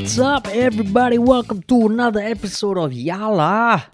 [0.00, 1.18] What's up, everybody?
[1.18, 3.84] Welcome to another episode of Yala,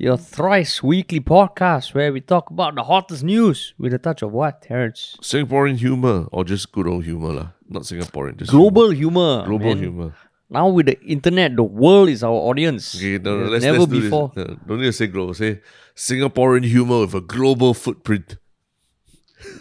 [0.00, 4.32] your thrice weekly podcast where we talk about the hottest news with a touch of
[4.32, 5.16] what, Terrence?
[5.22, 7.48] Singaporean humor or just good old humor lah.
[7.68, 9.44] Not Singaporean, just Global humor.
[9.46, 9.78] global man.
[9.78, 10.14] humor.
[10.50, 12.96] Now with the internet, the world is our audience.
[12.96, 14.32] Okay, no, no, let's, never let's do before.
[14.34, 14.48] this.
[14.48, 15.34] No, don't need to say global.
[15.34, 15.60] Say
[15.94, 18.38] Singaporean humor with a global footprint.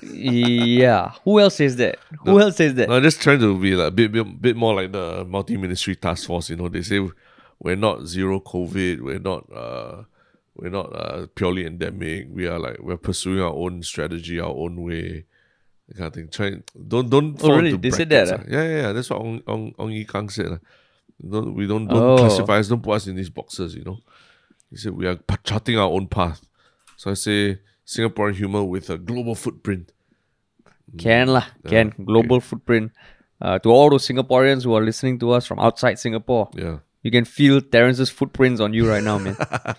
[0.03, 1.11] Yeah.
[1.23, 1.97] Who else says that?
[2.23, 2.89] Who else says that?
[2.89, 5.95] No, I'm just trying to be like a bit, bit, bit more like the multi-ministry
[5.95, 6.49] task force.
[6.49, 6.99] You know, they say
[7.59, 9.01] we're not zero COVID.
[9.01, 9.51] We're not.
[9.51, 10.03] Uh,
[10.57, 12.27] we're not uh, purely endemic.
[12.31, 15.25] We are like we're pursuing our own strategy, our own way.
[15.89, 16.29] That kind of thing.
[16.29, 16.51] Try
[16.87, 17.37] don't don't.
[17.43, 17.75] Oh, really?
[17.75, 18.43] They said that, ah.
[18.47, 18.91] Yeah, yeah, yeah.
[18.93, 20.47] That's what Ong Ong, Ong Ye Kung said.
[20.53, 20.59] ah.
[21.29, 22.17] Don't, we don't don't Oh.
[22.17, 22.69] classify us.
[22.69, 23.75] Don't put us in these boxes.
[23.75, 23.99] You know.
[24.69, 26.41] He said we are charting our own path.
[26.95, 29.91] So I say Singaporean humor with a global footprint.
[30.97, 31.93] Can lah, can.
[32.03, 32.91] Global footprint.
[33.41, 36.79] Uh, to all those Singaporeans who are listening to us from outside Singapore, Yeah.
[37.03, 39.35] you can feel Terrence's footprints on you right now, man.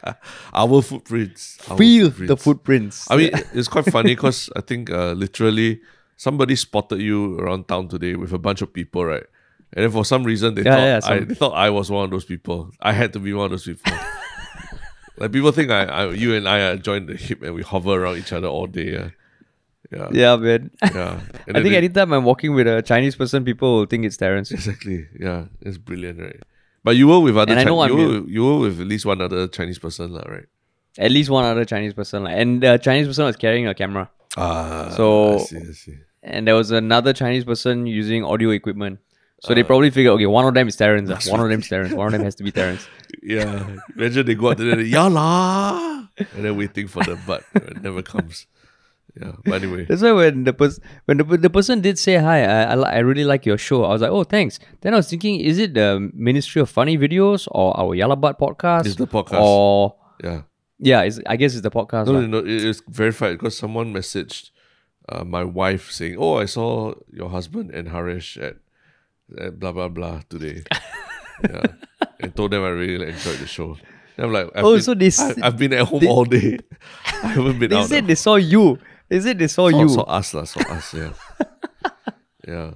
[0.52, 1.58] Our footprints.
[1.70, 3.10] Our feel the footprints.
[3.10, 5.80] I mean, it's quite funny because I think uh, literally
[6.16, 9.24] somebody spotted you around town today with a bunch of people, right?
[9.72, 12.04] And then for some reason they Yeah, thought yeah, I they thought I was one
[12.04, 12.70] of those people.
[12.80, 13.90] I had to be one of those people.
[15.18, 17.92] Like people think I, I you and I are joined the hip and we hover
[18.02, 18.96] around each other all day.
[18.96, 19.08] Uh,
[19.92, 20.08] yeah.
[20.12, 20.70] yeah, man.
[20.82, 21.20] Yeah.
[21.46, 24.16] And I think they- anytime I'm walking with a Chinese person, people will think it's
[24.16, 24.50] Terrence.
[24.50, 25.06] Exactly.
[25.18, 25.46] Yeah.
[25.60, 26.40] It's brilliant, right?
[26.82, 28.86] But you were with other And I know I'm you, were, you were with at
[28.86, 30.46] least one other Chinese person, lah, right?
[30.98, 32.24] At least one other Chinese person.
[32.24, 34.10] Like, and the Chinese person was carrying a camera.
[34.36, 35.96] Ah So- I see, I see.
[36.22, 38.98] And there was another Chinese person using audio equipment.
[39.46, 41.08] So they probably figure, okay, one of them is Terrence.
[41.10, 41.20] ah.
[41.30, 41.92] One of them is Terrence.
[41.94, 42.86] One of them has to be Terrence.
[43.22, 43.78] Yeah.
[43.96, 47.42] Imagine they go out there, yeah lah, and then waiting for the butt.
[47.54, 48.46] it never comes.
[49.20, 49.32] Yeah.
[49.44, 52.62] But anyway, That's why when the pers- when the, the person did say hi, I,
[52.62, 53.84] I li- I really like your show.
[53.84, 54.58] I was like, oh, thanks.
[54.82, 58.86] Then I was thinking, is it the Ministry of Funny Videos or our Yalabat podcast?
[58.86, 59.40] It's the podcast.
[59.40, 60.42] Or yeah.
[60.78, 62.06] yeah, it's, I guess it's the podcast.
[62.06, 62.20] No, lah.
[62.20, 62.38] no, no.
[62.46, 64.50] It is verified because someone messaged
[65.08, 68.56] uh, my wife saying, "Oh, I saw your husband and Harish at,
[69.38, 70.62] at blah blah blah today."
[71.42, 71.62] yeah,
[72.20, 73.76] and told them I really enjoyed the show.
[74.16, 76.24] And I'm like, I've Oh, been, so they I, have been at home they- all
[76.24, 76.58] day.
[77.22, 77.88] I haven't been They out.
[77.88, 78.78] said they saw you.
[79.08, 79.88] They said they saw saw, you.
[79.88, 80.42] saw us saw
[80.72, 80.94] us.
[80.94, 81.12] Yeah,
[82.48, 82.70] yeah.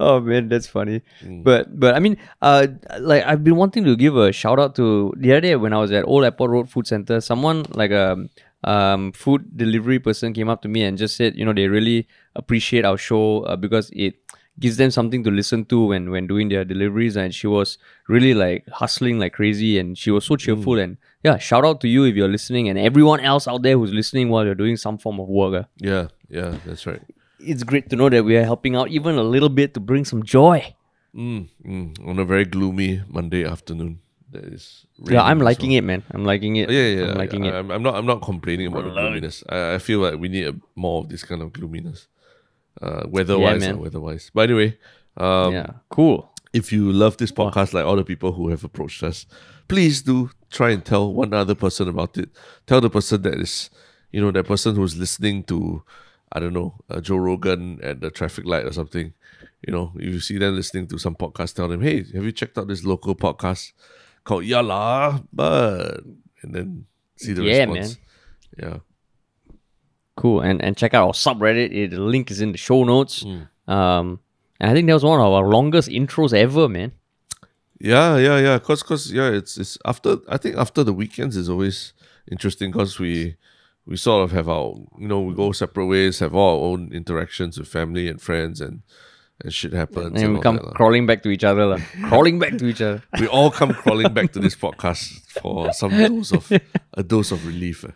[0.00, 1.00] Oh man, that's funny.
[1.24, 1.42] Mm.
[1.44, 2.66] But but I mean, uh,
[3.00, 5.78] like I've been wanting to give a shout out to the other day when I
[5.78, 7.20] was at Old Airport Road Food Center.
[7.20, 8.16] Someone like a
[8.64, 12.06] um food delivery person came up to me and just said, you know, they really
[12.36, 14.21] appreciate our show uh, because it
[14.58, 17.16] gives them something to listen to when when doing their deliveries.
[17.16, 20.74] And she was really like hustling like crazy, and she was so cheerful.
[20.74, 20.84] Mm.
[20.84, 23.92] And yeah, shout out to you if you're listening, and everyone else out there who's
[23.92, 25.64] listening while you're doing some form of work.
[25.64, 25.68] ah.
[25.78, 27.02] Yeah, yeah, that's right.
[27.38, 30.04] It's great to know that we are helping out even a little bit to bring
[30.04, 30.74] some joy.
[31.14, 34.00] Mm, mm, on a very gloomy Monday afternoon.
[34.30, 34.86] That is.
[34.98, 36.02] Yeah, I'm liking it, man.
[36.10, 36.70] I'm liking it.
[36.70, 37.50] Yeah, yeah, I'm liking yeah.
[37.50, 37.54] it.
[37.56, 37.96] I'm, I'm not.
[37.96, 39.44] I'm not complaining about the gloominess.
[39.48, 42.08] I, I feel like we need a, more of this kind of gloominess,
[42.80, 43.60] uh, weather-wise.
[43.60, 43.74] man.
[43.74, 44.30] uh, weather-wise.
[44.34, 44.78] But anyway,
[45.16, 46.32] um, yeah, cool.
[46.52, 49.26] if you love this podcast, like all the people who have approached us,
[49.68, 52.30] please do try and tell one other person about it.
[52.66, 53.70] Tell the person that is,
[54.10, 55.82] you know, that person who's listening to,
[56.32, 59.12] I don't know, uh, Joe Rogan at the traffic light or something.
[59.66, 62.32] You know, if you see them listening to some podcast, tell them, hey, have you
[62.32, 63.72] checked out this local podcast
[64.24, 65.24] called Yala?
[65.32, 66.00] But
[66.42, 67.98] and then see the Yeah, response.
[68.58, 68.78] Yeah.
[70.16, 70.40] Cool.
[70.40, 71.72] And and check out our subreddit.
[71.72, 73.24] It, the link is in the show notes.
[73.24, 73.48] Mm.
[73.68, 74.20] Um,
[74.60, 76.92] and I think that was one of our longest intros ever, man.
[77.80, 78.58] Yeah, yeah, yeah.
[78.60, 80.18] Cause, cause, yeah, it's it's after.
[80.28, 81.94] I think after the weekends is always
[82.30, 83.36] interesting because we
[83.86, 86.92] we sort of have our you know we go separate ways, have all our own
[86.92, 88.82] interactions with family and friends, and
[89.42, 90.22] and shit happens.
[90.22, 91.78] And we come that crawling back to each other, lah.
[92.04, 93.02] crawling back to each other.
[93.20, 96.52] we all come crawling back to this podcast for some dose of
[96.94, 97.84] a dose of relief.
[97.84, 97.90] eh.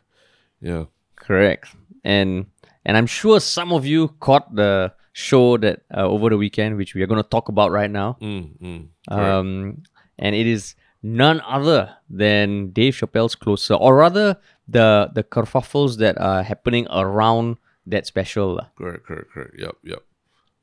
[0.61, 0.85] Yeah,
[1.15, 1.69] Correct.
[2.07, 2.47] And
[2.87, 6.95] and I'm sure some of you caught the show that uh, over the weekend, which
[6.95, 8.17] we are going to talk about right now.
[8.23, 8.87] mm, mm.
[9.11, 9.83] Um,
[10.19, 14.37] and it is none other than Dave Chappelle's Closer, or rather
[14.69, 17.57] the the kerfuffles that are happening around
[17.87, 18.61] that special.
[18.79, 19.55] correct, correct, correct.
[19.59, 20.03] Yep, yep.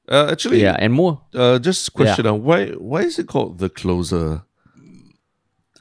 [0.07, 1.21] Uh, actually, Yeah, and more.
[1.33, 4.43] Uh, just question: uh, Why why is it called the closer?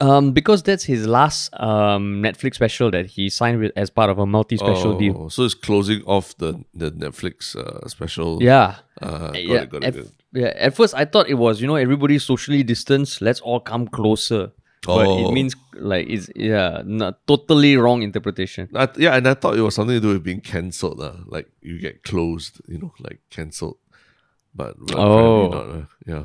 [0.01, 4.17] Um, because that's his last um Netflix special that he signed with as part of
[4.19, 5.15] a multi-special deal.
[5.17, 8.41] Oh, So it's closing off the the Netflix uh, special.
[8.41, 8.77] Yeah.
[9.01, 10.07] Uh, got yeah, it, got at, it.
[10.33, 10.51] yeah.
[10.55, 13.21] At first, I thought it was you know everybody's socially distanced.
[13.21, 14.51] Let's all come closer.
[14.85, 15.29] But Oh.
[15.29, 18.67] it means like it's yeah, not totally wrong interpretation.
[18.75, 20.99] I, yeah, and I thought it was something to do with being cancelled.
[20.99, 23.77] Uh, like you get closed, you know, like cancelled.
[24.55, 25.45] but, but Oh.
[25.45, 26.23] apparently not, uh, yeah.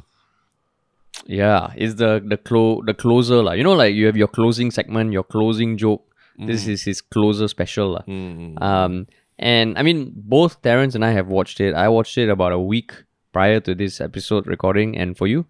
[1.26, 3.52] Yeah, it's the the clo the closer lah.
[3.52, 6.04] You know, like you have your closing segment, your closing joke.
[6.38, 6.72] This Mm.
[6.72, 8.04] is his closer special lah.
[8.06, 9.06] Mm, Um,
[9.38, 11.74] and I mean, both Terrence and I have watched it.
[11.74, 12.92] I watched it about a week
[13.32, 15.46] prior to this episode recording, and for you,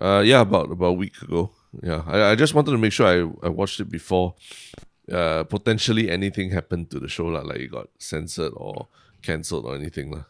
[0.00, 1.52] Uh, yeah, about about a week ago.
[1.84, 4.34] Yeah, I, I just wanted to make sure I, I watched it before.
[5.12, 8.88] Uh, potentially anything happened to the show lah, like it got censored or
[9.22, 10.24] cancelled or anything lah.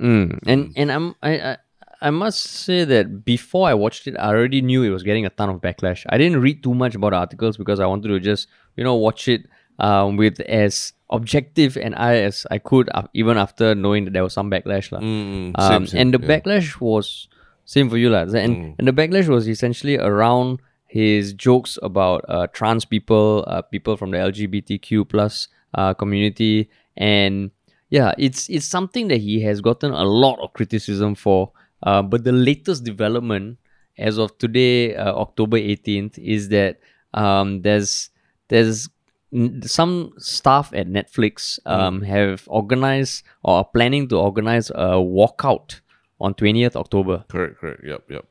[0.00, 0.36] mm.
[0.48, 1.52] and and I'm I, I
[2.00, 5.30] I must say that before I watched it, I already knew it was getting a
[5.30, 6.04] ton of backlash.
[6.08, 9.28] I didn't read too much about articles because I wanted to just you know watch
[9.28, 9.46] it
[9.78, 14.22] um, with as objective an eye as I could, uh, even after knowing that there
[14.22, 14.90] was some backlash.
[14.90, 16.40] Mm, Um, same, same, and the yeah.
[16.40, 17.28] backlash was
[17.64, 18.34] same for you, lads.
[18.34, 23.96] And and the backlash was essentially around his jokes about uh, trans people, uh, people
[23.96, 27.50] from the LGBTQ plus uh, community, and
[27.90, 31.52] yeah, it's it's something that he has gotten a lot of criticism for.
[31.82, 33.58] Uh, but the latest development,
[33.98, 36.80] as of today, uh, October eighteenth, is that
[37.14, 38.10] um, there's
[38.48, 38.88] there's
[39.32, 45.80] n- some staff at Netflix um, have organized or are planning to organize a walkout
[46.20, 47.24] on 20th October.
[47.28, 47.82] Correct, correct.
[47.84, 48.24] Yep, yep.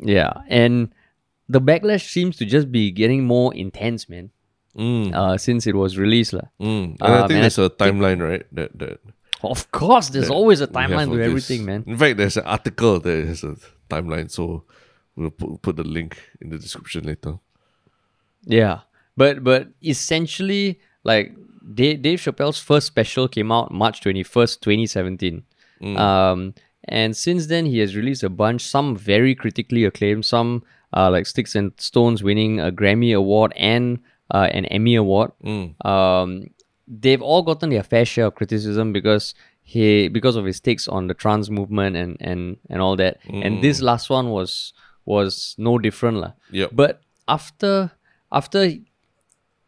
[0.00, 0.32] Yeah.
[0.48, 0.92] And
[1.48, 4.30] the backlash seems to just be getting more intense, man,
[4.76, 6.34] Mm, uh, since it was released.
[6.34, 6.44] mm.
[6.60, 8.44] And Um, I think there's a timeline, right?
[8.52, 9.00] That that
[9.42, 11.26] Of course, there's always a timeline to this.
[11.26, 11.84] everything, man.
[11.86, 13.56] In fact, there's an article that has a
[13.90, 14.64] timeline, so
[15.14, 17.38] we'll put, put the link in the description later.
[18.44, 18.80] Yeah,
[19.16, 21.34] but but essentially, like
[21.74, 25.44] Dave, Dave Chappelle's first special came out March twenty first, twenty seventeen.
[25.82, 26.54] Um,
[26.84, 28.62] and since then he has released a bunch.
[28.62, 30.24] Some very critically acclaimed.
[30.24, 30.62] Some
[30.94, 33.98] uh, like Sticks and Stones winning a Grammy award and
[34.30, 35.32] uh, an Emmy award.
[35.84, 36.46] Um,
[36.88, 41.08] they've all gotten their fair share of criticism because he because of his takes on
[41.08, 43.18] the trans movement and and and all that.
[43.28, 44.72] And this last one was
[45.04, 46.32] was no different lah.
[46.50, 46.70] Yep.
[46.72, 47.92] But after
[48.30, 48.70] after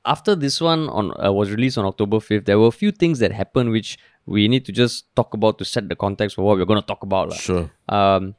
[0.05, 3.19] after this one on uh, was released on October 5th, there were a few things
[3.19, 6.57] that happened which we need to just talk about to set the context for what
[6.59, 7.31] we're going to talk about.
[7.31, 7.37] lah.
[7.37, 7.71] Sure.
[7.89, 8.35] Um,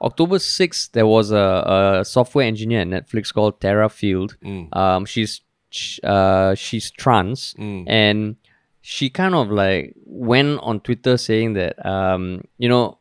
[0.00, 4.36] October 6th, there was a, a software engineer at Netflix called Terra Field.
[4.72, 5.40] Um, she's
[5.74, 7.54] sh- uh, she's trans
[7.88, 8.36] and
[8.80, 12.98] she kind of like went on Twitter saying that um, you know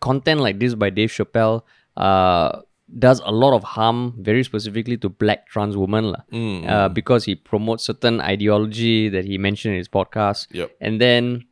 [0.00, 1.62] content like this by Dave Chappelle
[1.96, 2.60] uh,
[2.98, 6.22] does a lot of harm, very specifically to black trans women, lah.
[6.68, 10.48] uh, because he promotes certain ideology that he mentioned in his podcast.
[10.50, 10.70] Yep.
[10.80, 11.44] And then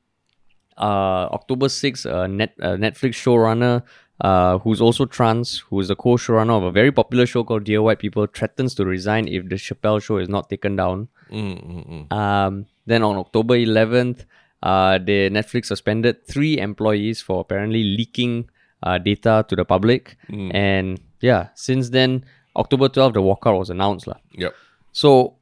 [0.77, 3.83] uh, October 6th, a net, a Netflix showrunner
[4.21, 7.83] uh, who's also trans, who's the co showrunner of a very popular show called Dear
[7.83, 11.09] White People, threatens to resign if the Chappelle show is not taken down.
[11.31, 12.13] Mm, mm, mm.
[12.13, 14.25] Um, then on October 11th,
[14.63, 18.51] uh, the Netflix suspended three employees for apparently leaking
[18.83, 20.17] uh, data to the public.
[20.55, 22.25] And yeah, since then,
[22.57, 24.07] October 12th, the walkout was announced.
[24.07, 24.17] lah.
[24.33, 24.55] Yep.
[24.93, 25.37] So,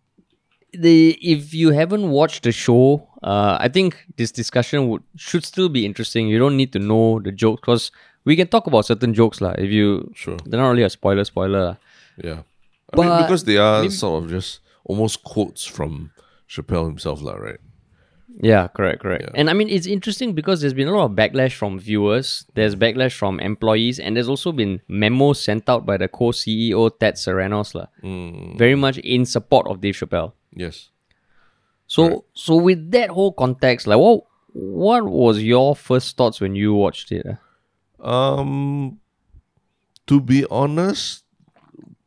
[0.73, 5.69] the if you haven't watched the show, uh, I think this discussion would should still
[5.69, 6.29] be interesting.
[6.29, 7.91] You don't need to know the joke because
[8.29, 9.55] we can talk about certain jokes lah.
[9.57, 10.37] If you Sure.
[10.45, 11.63] they're not really a spoiler spoiler.
[11.73, 11.77] lah.
[12.21, 12.41] Yeah.
[12.93, 16.11] I mean, because they are maybe- sort of just almost quotes from
[16.49, 17.61] Chappelle himself, lah, right?
[18.41, 19.31] Yeah, correct, correct.
[19.35, 22.47] And I mean, it's interesting because there's been a lot of backlash from viewers.
[22.55, 27.17] There's backlash from employees, and there's also been memos sent out by the co-CEO Ted
[27.19, 30.33] Sarandos, lah, Mm, very much in support of Dave Chappelle.
[30.55, 30.91] yes.
[31.89, 36.75] So, so with that whole context, like, what what was your first thoughts when you
[36.75, 37.25] watched it?
[37.29, 37.37] ah?
[38.01, 39.01] Um,
[40.07, 41.25] to be honest,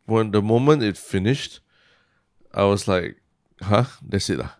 [0.05, 1.59] when the moment it finished,
[2.53, 3.17] I was like,
[3.61, 4.51] "Huh, that's it, lah."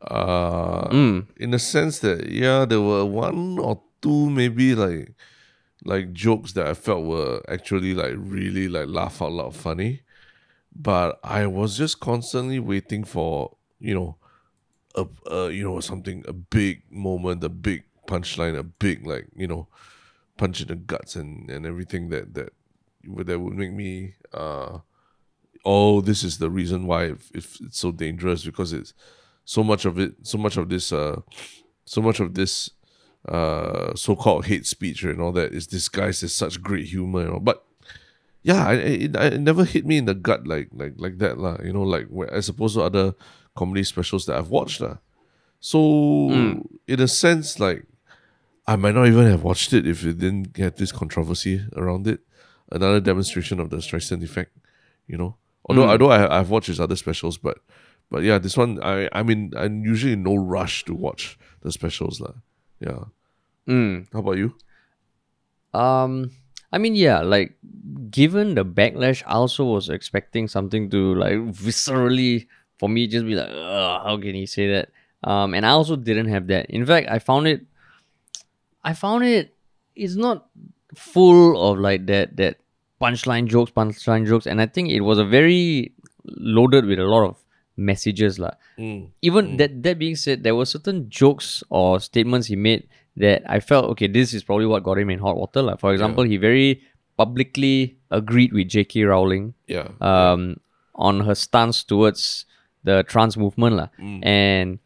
[0.00, 1.26] Uh, Mm.
[1.36, 5.14] in a sense that yeah, there were one or two maybe like
[5.84, 10.02] like jokes that I felt were actually like really like laugh out loud funny,
[10.74, 14.16] but I was just constantly waiting for you know
[14.94, 19.46] a, a you know something a big moment, a big punchline, a big like you
[19.46, 19.68] know
[20.42, 22.50] punch in the guts and and everything that that
[23.06, 24.78] would that would make me uh
[25.64, 28.92] oh this is the reason why if, if it's so dangerous because it's
[29.44, 31.18] so much of it so much of this uh
[31.84, 32.70] so much of this
[33.28, 37.40] uh so-called hate speech and all that is disguised as such great humor you know
[37.40, 37.58] but
[38.42, 41.38] yeah I, I- it, it never hit me in the gut like like like that
[41.38, 43.14] lah you know like where, as opposed to other
[43.54, 44.96] comedy specials that I've watched lah.
[45.60, 45.78] So
[46.88, 47.86] in a sense like
[48.66, 52.20] I might not even have watched it if it didn't get this controversy around it.
[52.70, 54.56] Another demonstration of the Streisand effect,
[55.06, 55.36] you know.
[55.66, 57.58] Although although I I've watched his other specials, but
[58.10, 61.70] but yeah, this one I I mean I'm usually in no rush to watch the
[61.70, 62.34] specials lah.
[62.80, 63.04] Yeah.
[63.68, 64.06] Mm.
[64.12, 64.54] How about you?
[65.74, 66.30] Um,
[66.72, 67.56] I mean, yeah, like
[68.10, 72.46] given the backlash, I also was expecting something to like viscerally
[72.78, 74.90] for me just be like, how can he say that?
[75.22, 76.66] Um, and I also didn't have that.
[76.70, 77.66] In fact, I found it.
[78.84, 79.54] I found it.
[79.94, 80.48] It's not
[80.94, 82.56] full of like that that
[83.00, 85.92] punchline jokes, punchline jokes, and I think it was a very
[86.24, 87.36] loaded with a lot of
[87.76, 88.52] messages, lah.
[88.78, 89.10] Mm.
[89.22, 93.60] Even that that being said, there were certain jokes or statements he made that I
[93.60, 94.06] felt okay.
[94.08, 95.76] This is probably what got him in hot water, lah.
[95.76, 96.80] For example, he very
[97.16, 99.04] publicly agreed with J.K.
[99.04, 99.88] Rowling Yeah.
[100.00, 100.56] um,
[100.94, 102.46] on her stance towards
[102.84, 103.88] the trans movement, lah.
[104.24, 104.78] and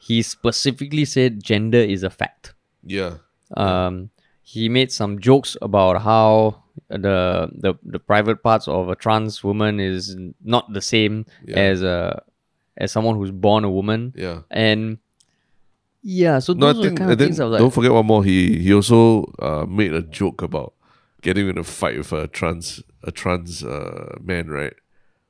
[0.00, 2.54] he specifically said gender is a fact.
[2.82, 3.18] yeah.
[3.54, 4.10] Um,
[4.42, 9.80] he made some jokes about how the the the private parts of a trans woman
[9.80, 11.58] is not the same Yeah.
[11.58, 12.22] as a
[12.76, 14.40] as someone who's born a woman, Yeah.
[14.50, 14.98] and
[16.02, 17.60] yeah, so No, I those are the think kind of then things I was like,
[17.60, 18.22] don't forget one more.
[18.24, 20.74] He he also uh, made a joke about
[21.22, 24.74] getting in a fight with a trans a trans uh, man, right?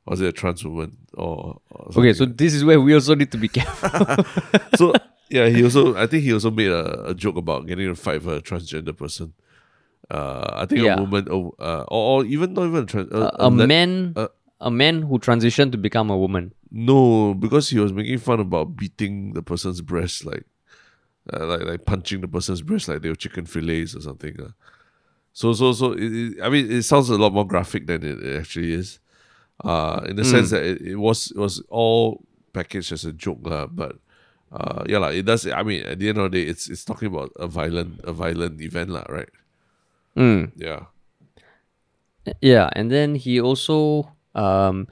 [0.07, 2.37] Or was it a trans woman or, or okay, so something?
[2.37, 4.25] this is where we also need to be careful.
[4.77, 4.93] so
[5.31, 7.97] yeah, he also I think he also made a, a joke about getting in a
[7.97, 9.33] fight with a transgender person.
[10.11, 10.97] Uh, I think Yeah.
[10.97, 14.13] a woman, oh, uh, or, or even not even a trans, a, a le- man,
[14.15, 14.29] uh,
[14.61, 16.53] a man who transitioned to become a woman.
[16.71, 20.45] No, because he was making fun about beating the person's breast, like,
[21.33, 24.41] uh, like like punching the person's breast like they were chicken fillets or something.
[24.41, 24.51] Uh.
[25.33, 28.23] So so so, it, it- I mean, it sounds a lot more graphic than it,
[28.23, 29.01] it actually is.
[29.65, 33.41] Uh, in the sense that it, it was it was all packaged as a joke,
[33.43, 33.67] lah.
[33.67, 33.97] But
[34.53, 35.47] uh, yeah, lah, it does.
[35.47, 38.13] I mean, at the end of the day, it's it's talking about a violent a
[38.13, 39.31] violent event, lah, right?
[40.17, 40.53] Mm.
[40.57, 40.87] Yeah.
[42.43, 44.89] Yeah, and then he also um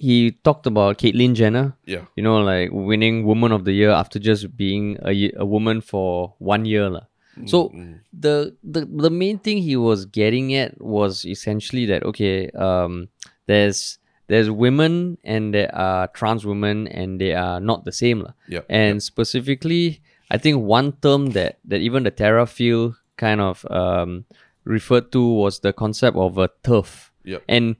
[0.00, 1.76] he talked about Caitlyn Jenner.
[1.84, 2.08] Yeah.
[2.16, 6.34] You know, like winning Woman of the Year after just being a, a woman for
[6.38, 6.88] one year.
[6.88, 7.04] lah.
[7.46, 7.72] So
[8.12, 13.08] the, the the main thing he was getting at was essentially that okay, um,
[13.46, 13.99] there's
[14.30, 18.18] there's women and there are trans women and they are not the same.
[18.48, 23.66] Yeah, And specifically, I think one term that, that even the Terra field kind of
[23.70, 24.24] um,
[24.64, 27.10] referred to was the concept of a TERF.
[27.24, 27.42] Yep.
[27.48, 27.76] And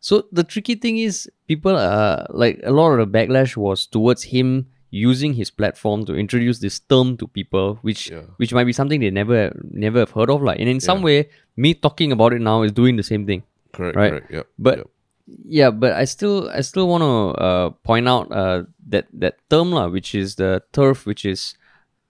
[0.00, 4.22] so the tricky thing is, people are like a lot of the backlash was towards
[4.24, 8.22] him using his platform to introduce this term to people, which Yeah.
[8.36, 9.50] which might be something they never
[9.86, 10.42] never have heard of.
[10.42, 13.42] Like, and in some way, me talking about it now is doing the same thing.
[13.72, 13.96] Correct.
[13.96, 14.10] Right.
[14.12, 14.30] Correct.
[14.30, 14.46] Yep.
[14.58, 14.86] But yep.
[15.26, 19.72] Yeah, but I still I still want to uh, point out uh, that that term
[19.72, 21.56] lah, which is the TERF, which is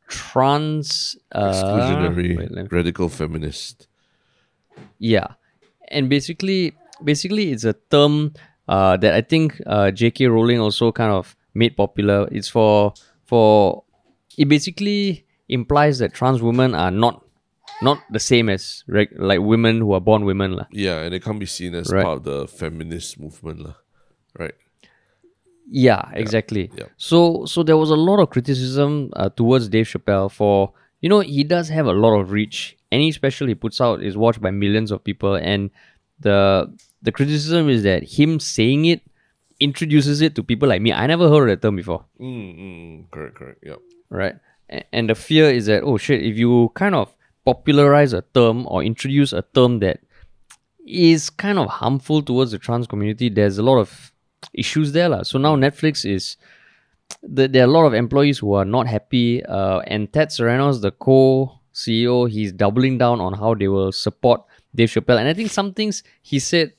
[0.09, 3.87] trans uh, exclusionary wait, radical feminist.
[4.99, 5.38] yeah,
[5.88, 8.35] and basically basically it's a term
[8.68, 10.26] uh, that I think uh, J.K.
[10.26, 12.28] Rowling also kind of made popular.
[12.33, 12.94] It's for
[13.25, 13.85] for
[14.37, 17.24] it basically implies that trans women are not
[17.83, 20.66] not the same as reg- like women who are born women lah.
[20.71, 22.04] Yeah, and it can't be seen as Right.
[22.04, 23.75] part of the feminist movement, lah.
[24.38, 24.54] Right.
[25.71, 26.71] Yeah, exactly.
[26.76, 26.87] yeah.
[26.97, 31.21] So so there was a lot of criticism uh, towards Dave Chappelle for you know
[31.21, 32.76] he does have a lot of reach.
[32.93, 35.71] Any special he puts out is watched by millions of people, and
[36.21, 36.71] the
[37.02, 39.00] the criticism is that him saying it
[39.59, 40.93] introduces it to people like me.
[40.93, 43.61] I never heard of the term before, Mm, mm, mm, correct, correct.
[43.64, 43.78] Yep.
[44.11, 44.35] right?
[44.93, 48.82] And the fear is that oh shit, if you kind of popularize a term or
[48.82, 50.00] introduce a term that
[50.86, 54.12] is kind of harmful towards the trans community, there's a lot of
[54.52, 55.08] issues there.
[55.08, 55.22] lah.
[55.22, 56.36] So now Netflix is
[57.22, 59.44] the, there are a lot of employees who are not happy.
[59.44, 64.42] Uh, and Ted Sarandos the co CEO, he's doubling down on how they will support
[64.74, 65.18] Dave Chappelle.
[65.18, 66.72] And I think some things he said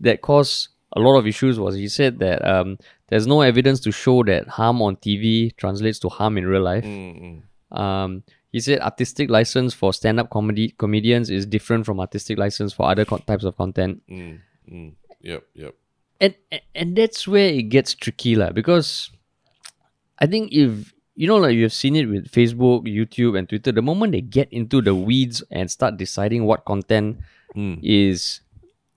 [0.00, 3.92] that caused a lot of issues was he said that um, there's no evidence to
[3.92, 6.84] show that harm on TV translates to harm in real life.
[6.84, 8.22] Mm, Um,
[8.52, 13.04] he said artistic license for stand-up comedy comedians is different from artistic license for other
[13.04, 14.38] co- types of content, mm,
[14.70, 14.92] mm.
[15.22, 15.74] Yep, yep.
[16.20, 16.34] and
[16.74, 18.50] and- that's where it gets tricky, lah.
[18.52, 19.10] Because
[20.18, 23.82] I think if you know, like you've seen it with Facebook, YouTube, and Twitter, the
[23.82, 27.18] moment they get into the weeds and start deciding what content
[27.54, 27.80] Mm.
[27.84, 28.40] is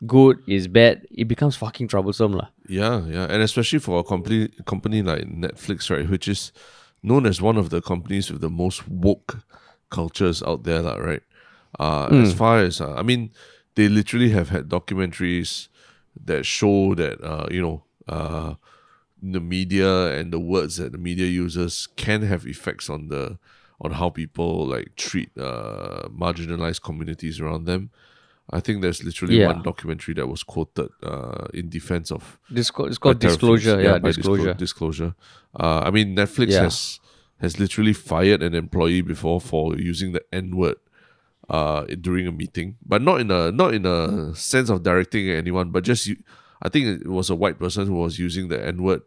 [0.08, 2.48] good, is bad, it becomes fucking troublesome, lah.
[2.72, 6.52] Yeah, yeah, and especially for a company company like Netflix, right, which is
[7.06, 9.32] known as one of the companies with the most woke
[9.90, 11.24] cultures out there, lah, right?
[11.80, 13.32] Uh, As far as uh, I mean,
[13.76, 15.68] they literally have had documentaries
[16.26, 18.56] that show that uh, you know uh,
[19.22, 23.38] the media and the words that the media uses can have effects on the
[23.84, 27.92] on how people like treat uh, marginalized communities around them.
[28.52, 29.48] I think there's literally Yeah.
[29.48, 33.86] one documentary that was quoted uh, in defense of This co- it's called disclosure, Terrence.
[33.88, 34.54] yeah, by disclo- disclosure.
[34.54, 35.16] disclosure.
[35.60, 36.64] Uh, I mean, Netflix Yeah.
[36.64, 37.00] has
[37.42, 40.78] has literally fired an employee before for using the N word
[41.50, 45.70] uh, during a meeting, but not in a not in a sense of directing anyone,
[45.72, 46.16] but just you,
[46.62, 49.02] I think it was a white person who was using the N word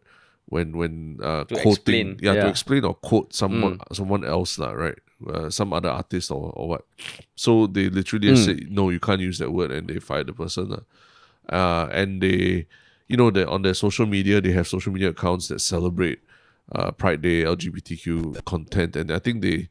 [0.45, 4.99] when when uh, quoting, explain, yeah, to explain or quote someone someone else, lah, right?
[5.27, 6.85] Uh, some other artist or, or what.
[7.35, 10.33] So they literally just said, no, you can't use that word, and they fired the
[10.33, 10.85] person.
[11.49, 12.67] Uh, and they,
[13.09, 16.19] you know, they, on their social media, they have social media accounts that celebrate
[16.71, 19.67] uh, Pride Day, LGBTQ content, and I think they,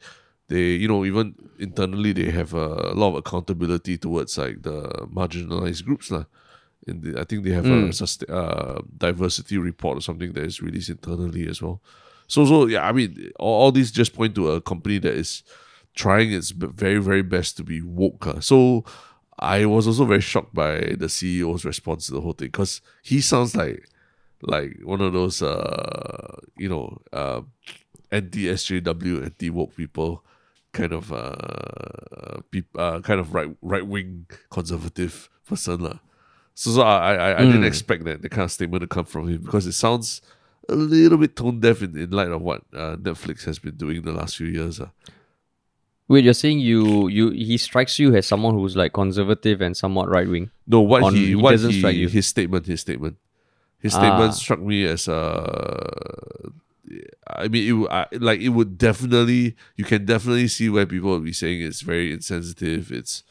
[0.49, 5.85] they, you know, even internally they have a, lot of accountability towards like the marginalized
[5.85, 6.25] groups, lah.
[6.87, 10.90] The, I think they have a sustain, uh, diversity report or something that is released
[10.90, 11.81] internally as well.
[12.29, 15.43] So, so yeah, I mean, all, all these just point to a company that is
[15.95, 18.27] trying its very, very best to be woke.
[18.27, 18.39] ah.
[18.41, 18.85] So,
[19.41, 23.21] I was also very shocked by the CEO's response to the whole thing because he
[23.21, 23.89] sounds like
[24.43, 27.41] like one of those uh you know uh
[28.11, 30.25] anti SJW anti woke people
[30.73, 35.99] kind of uh, peop- uh kind of right right wing conservative person lah.
[36.55, 39.29] So so I I, I didn't expect that the kind of statement to come from
[39.29, 40.21] him because it sounds
[40.69, 44.03] a little bit tone deaf in, in light of what uh, Netflix has been doing
[44.03, 44.81] the last few years.
[44.81, 44.91] ah.
[46.09, 50.09] Wait, you're saying you you he strikes you as someone who's like conservative and somewhat
[50.09, 50.51] right wing.
[50.67, 52.09] No, what On- he he what doesn't he strike you.
[52.09, 53.17] his statement his statement
[53.79, 54.41] his statement Ah.
[54.45, 56.49] struck me as uh
[57.29, 61.11] I mean it would- I, like it would definitely you can definitely see where people
[61.11, 63.23] would be saying it's very insensitive it's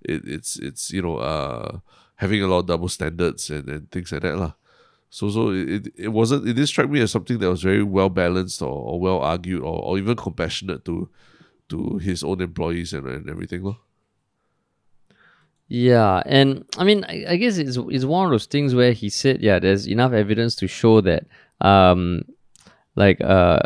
[0.00, 1.78] it, it's it's you know uh
[2.16, 4.52] having a lot of double standards and, and things like that lah.
[5.12, 7.82] So so it, it, it wasn't it did strike me as something that was very
[7.82, 11.10] well balanced or, or well argued or, or even compassionate to
[11.68, 13.76] to his own employees and, and everything lah.
[15.68, 19.10] Yeah, and I mean, I, I guess it's it's one of those things where he
[19.10, 21.26] said, yeah, there's enough evidence to show that,
[21.60, 22.24] um,
[22.96, 23.60] like uh,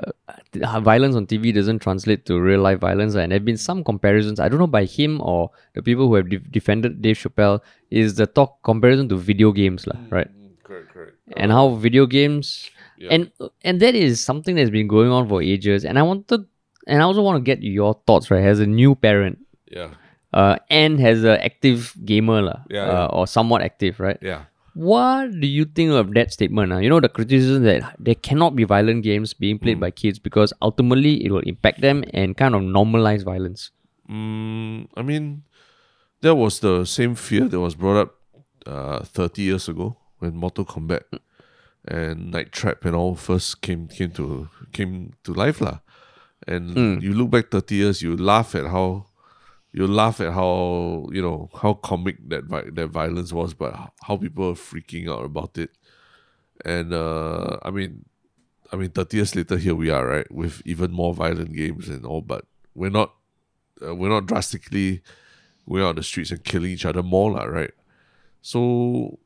[0.82, 4.40] violence on TV doesn't translate to real life violence, and there've been some comparisons.
[4.40, 7.60] I don't know by him or the people who have de- defended Dave Chappelle
[7.90, 10.28] is the talk comparison to video games, lah, right?
[10.28, 10.45] Correct, correct.
[11.36, 13.12] And how video games Yeah.
[13.14, 13.22] and
[13.64, 16.46] and that is something that's been going on for ages and i wanted
[16.86, 19.90] and i also want to get your thoughts right as a new parent Yeah.
[20.32, 23.06] uh and as an active gamer Yeah, uh, yeah.
[23.16, 24.44] or somewhat active right Yeah.
[24.72, 26.78] what do you think of that statement ah?
[26.78, 29.62] you know the criticism that there cannot be violent games being Mm.
[29.62, 33.72] played by kids because ultimately it will impact them and kind of normalize violence
[34.08, 35.42] Mm, I mean,
[36.22, 38.10] that was the same fear that was brought up
[38.64, 41.02] uh, 30 years ago when Mortal Kombat
[41.86, 45.80] and Night Trap and all first came came to came to life lah.
[46.46, 49.06] And you look back 30 years, you laugh at how
[49.72, 54.16] you laugh at how you know how comic that vi- that violence was, but how
[54.16, 55.70] people are freaking out about it.
[56.64, 58.04] And uh, I mean,
[58.72, 62.04] I mean, 30 years later, here we are, right, with even more violent games and
[62.06, 62.22] all.
[62.22, 63.14] But we're not
[63.84, 65.02] uh, we're not drastically
[65.66, 67.72] we're on the streets and killing each other more, lah, right?
[68.40, 69.18] So,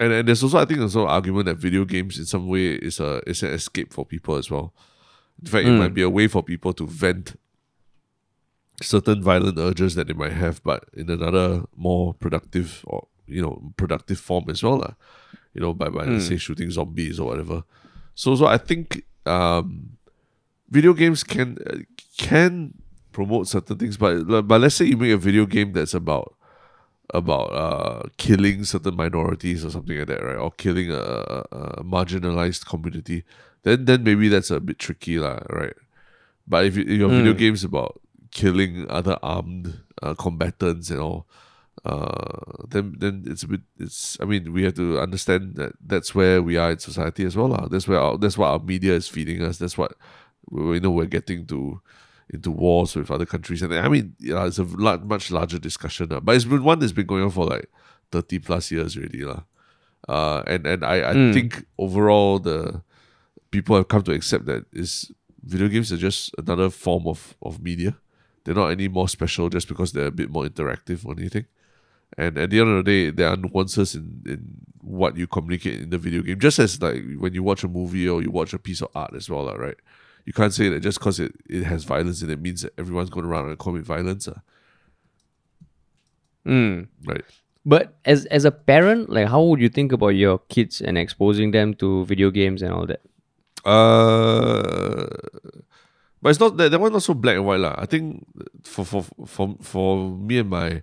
[0.00, 2.48] and, and there's also I think there's also an argument that video games in some
[2.48, 4.72] way is a is an escape for people as well.
[5.40, 7.38] In fact, it might be a way for people to vent
[8.82, 13.72] certain violent urges that they might have, but in another more productive or you know
[13.76, 14.94] productive form as well, lah.
[15.54, 17.64] You know, by by let's say shooting zombies or whatever.
[18.14, 19.96] So so I think um,
[20.68, 21.78] video games can uh,
[22.16, 22.74] can
[23.12, 26.34] promote certain things, but but let's say you make a video game that's about
[27.14, 30.36] about uh, killing certain minorities or something like that, right?
[30.36, 33.24] Or killing a, a, marginalized community,
[33.62, 35.74] then then maybe that's a bit tricky, lah, right?
[36.46, 41.26] But if, you, if your video game's about killing other armed uh, combatants and all,
[41.84, 43.60] uh, then then it's a bit.
[43.78, 47.36] It's I mean we have to understand that that's where we are in society as
[47.36, 47.68] well, lah.
[47.68, 49.58] That's where our, that's what our media is feeding us.
[49.58, 49.94] That's what
[50.50, 51.80] we you know we're getting to
[52.32, 56.08] into wars with other countries, and I mean yeah, it's a lot, much larger discussion,
[56.10, 56.20] lah.
[56.20, 57.68] But it's been one that's been going on for like
[58.10, 59.24] thirty plus years already.
[60.08, 62.82] Uh, and and I I think overall the
[63.50, 65.12] people have come to accept that is
[65.42, 67.96] video games are just another form of, of media.
[68.44, 71.46] They're not any more special just because they're a bit more interactive or anything.
[72.16, 74.44] And at the end of the day, there are nuances in, in
[74.80, 76.40] what you communicate in the video game.
[76.40, 79.14] Just as like when you watch a movie or you watch a piece of art
[79.14, 79.76] as well, right?
[80.24, 83.10] You can't say that just because it, it has violence in it means that everyone's
[83.10, 84.40] going around and commit violence, ah,
[86.46, 86.88] Mm.
[87.04, 87.24] right?
[87.66, 91.50] But as as a parent, like how would you think about your kids and exposing
[91.50, 93.00] them to video games and all that?
[93.64, 95.06] Uh,
[96.22, 97.74] but it's not that that one not so black and white lah.
[97.76, 98.26] I think
[98.64, 100.82] for for for for me and my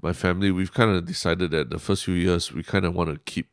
[0.00, 3.10] my family, we've kind of decided that the first few years we kind of want
[3.12, 3.48] to keep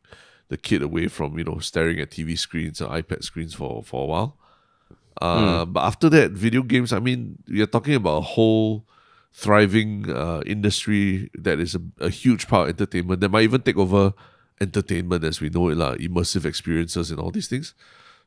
[0.47, 4.03] the kid away from you know staring at TV screens or iPad screens for for
[4.03, 4.37] a while.
[5.21, 6.91] Uh, But after that, video games.
[6.93, 8.85] I mean, are talking about a whole
[9.33, 13.77] thriving uh, industry that is a, a huge part of entertainment that might even take
[13.77, 14.13] over
[14.61, 17.73] entertainment as we know it, like immersive experiences and all these things.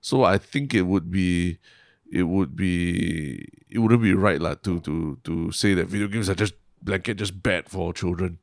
[0.00, 1.58] So I think it would be
[2.10, 6.28] it would be it wouldn't be right like, to to to say that video games
[6.28, 8.38] are just blanket just bad for children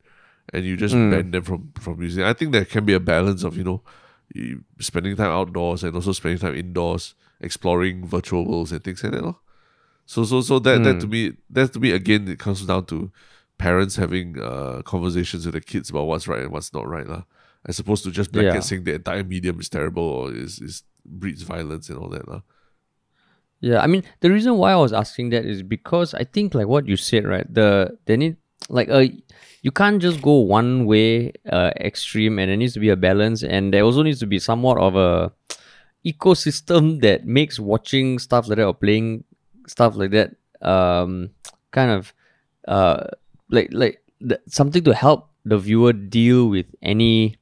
[0.51, 2.23] and you just ban them from from using.
[2.23, 3.83] I think there can be a balance of you know
[4.79, 9.23] spending time outdoors and also spending time indoors, exploring virtual worlds and things like that.
[9.23, 9.37] lor.
[10.05, 13.11] So so so that that to me that to me again it comes down to
[13.57, 17.23] parents having uh conversations with the kids about what's right and what's not right lah.
[17.65, 18.59] As opposed to just blanket Yeah.
[18.67, 22.41] saying the entire medium is terrible or is is breeds violence and all that lah.
[23.61, 26.67] Yeah, I mean the reason why I was asking that is because I think like
[26.67, 27.47] what you said, right?
[27.47, 28.35] The they need
[28.69, 29.07] like uh
[29.61, 33.43] you can't just go one way uh extreme and there needs to be a balance
[33.43, 35.31] and there also needs to be somewhat of a
[36.05, 39.23] ecosystem that makes watching stuff like that or playing
[39.67, 41.29] stuff like that um
[41.71, 42.13] kind of
[42.67, 43.05] uh
[43.49, 47.35] like like the, something to help the viewer deal with any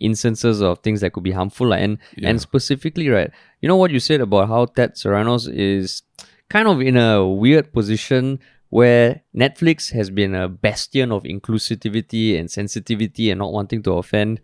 [0.00, 2.28] instances of things that could be harmful and Yeah.
[2.30, 6.02] and specifically right you know what you said about how Ted Sarandos is
[6.48, 12.50] kind of in a weird position where Netflix has been a bastion of inclusivity and
[12.50, 14.40] sensitivity and not wanting to offend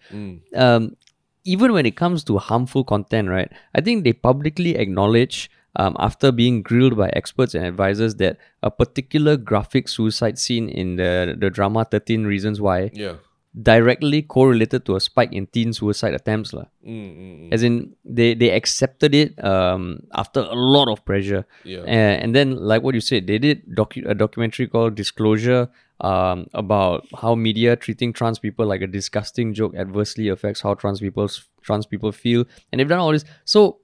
[0.54, 0.96] um,
[1.44, 3.50] even when it comes to harmful content, right?
[3.74, 8.70] I think they publicly acknowledge um, after being grilled by experts and advisors that a
[8.70, 13.16] particular graphic suicide scene in the the drama Thirteen Reasons Why Yeah.
[13.54, 16.64] directly correlated to a spike in teen suicide attempts, lah.
[16.86, 21.44] Mm, As in, they they accepted it um, after a lot of pressure.
[21.64, 21.84] Yeah.
[21.84, 25.68] And, and then, like what you said, they did docu- a documentary called Disclosure
[26.00, 31.00] um, about how media treating trans people like a disgusting joke adversely affects how trans
[31.00, 31.28] people
[31.62, 33.24] trans people feel, and they've done all this.
[33.44, 33.78] So,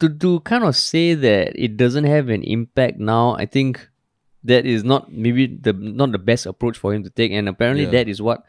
[0.00, 3.88] to to kind of say that it doesn't have an impact now, I think
[4.44, 7.84] that is not maybe the not the best approach for him to take, and apparently
[7.84, 7.90] Yeah.
[7.90, 8.44] that is what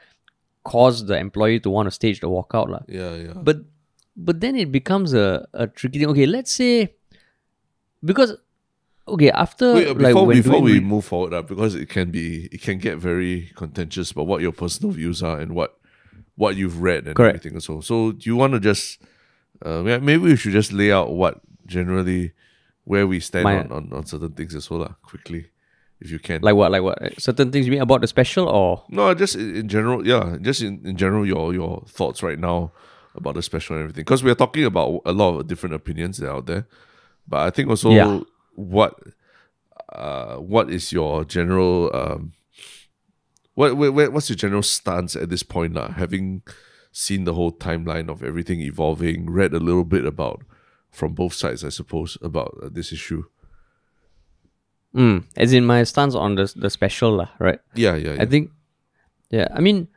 [0.63, 2.81] caused the employee to want to stage the walkout, lah.
[2.87, 3.33] Yeah, yeah.
[3.41, 3.65] But
[4.15, 6.09] but then it becomes a, a tricky thing.
[6.09, 6.93] Okay, let's say
[8.03, 8.35] because
[9.13, 11.89] okay after Wait, uh, like before when before we re- move forward, uh, because it
[11.89, 15.77] can be it can get very contentious about what your personal views are and what
[16.35, 17.37] what you've read and Correct.
[17.45, 17.59] everything.
[17.59, 18.99] So so do you want to just
[19.65, 22.31] uh, maybe we should just lay out what generally
[22.85, 25.45] where we stand My- on, on, on certain things as well, uh, quickly,
[25.99, 26.41] if you can.
[26.41, 29.55] like what like what certain things you mean about the special or No, just in,
[29.55, 32.71] in general, yeah, just in, in general, your your thoughts right now
[33.15, 34.03] about the special and everything.
[34.05, 36.67] Because we are talking about a lot of different opinions that are out there,
[37.27, 38.21] but I think also Yeah.
[38.59, 38.93] What
[39.93, 42.33] uh what is your general um
[43.55, 45.87] what, what what- what's your general stance at this point now?
[45.89, 46.43] Having
[46.91, 50.41] seen the whole timeline of everything evolving, read a little bit about
[50.91, 53.23] from both sides, I suppose, about uh, this issue.
[54.95, 57.59] mm, as in my stance on the the special lah, right?
[57.75, 58.21] Yeah, yeah, yeah.
[58.21, 58.51] I think,
[59.29, 59.47] yeah.
[59.53, 59.87] I mean,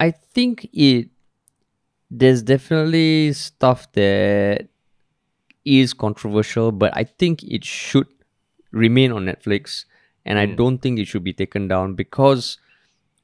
[0.00, 1.08] I think it.
[2.12, 4.68] There's definitely stuff that
[5.64, 8.06] is controversial, but I think it should
[8.70, 9.84] remain on Netflix,
[10.24, 10.56] and I hmm.
[10.56, 12.58] don't think it should be taken down because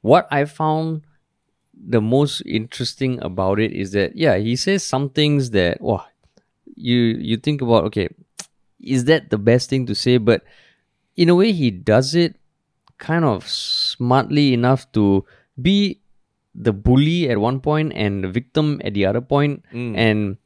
[0.03, 1.03] what I found
[1.75, 6.07] the most interesting about it is that yeah, he says some things that wow,
[6.77, 8.09] you you think about okay,
[8.81, 10.19] is that the best thing to say?
[10.19, 10.43] But
[11.17, 12.37] in a way, he does it
[12.99, 15.25] kind of smartly enough to
[15.61, 16.01] be
[16.55, 19.65] the bully at one point and the victim at the other point.
[19.71, 19.95] Hmm.
[19.97, 20.37] and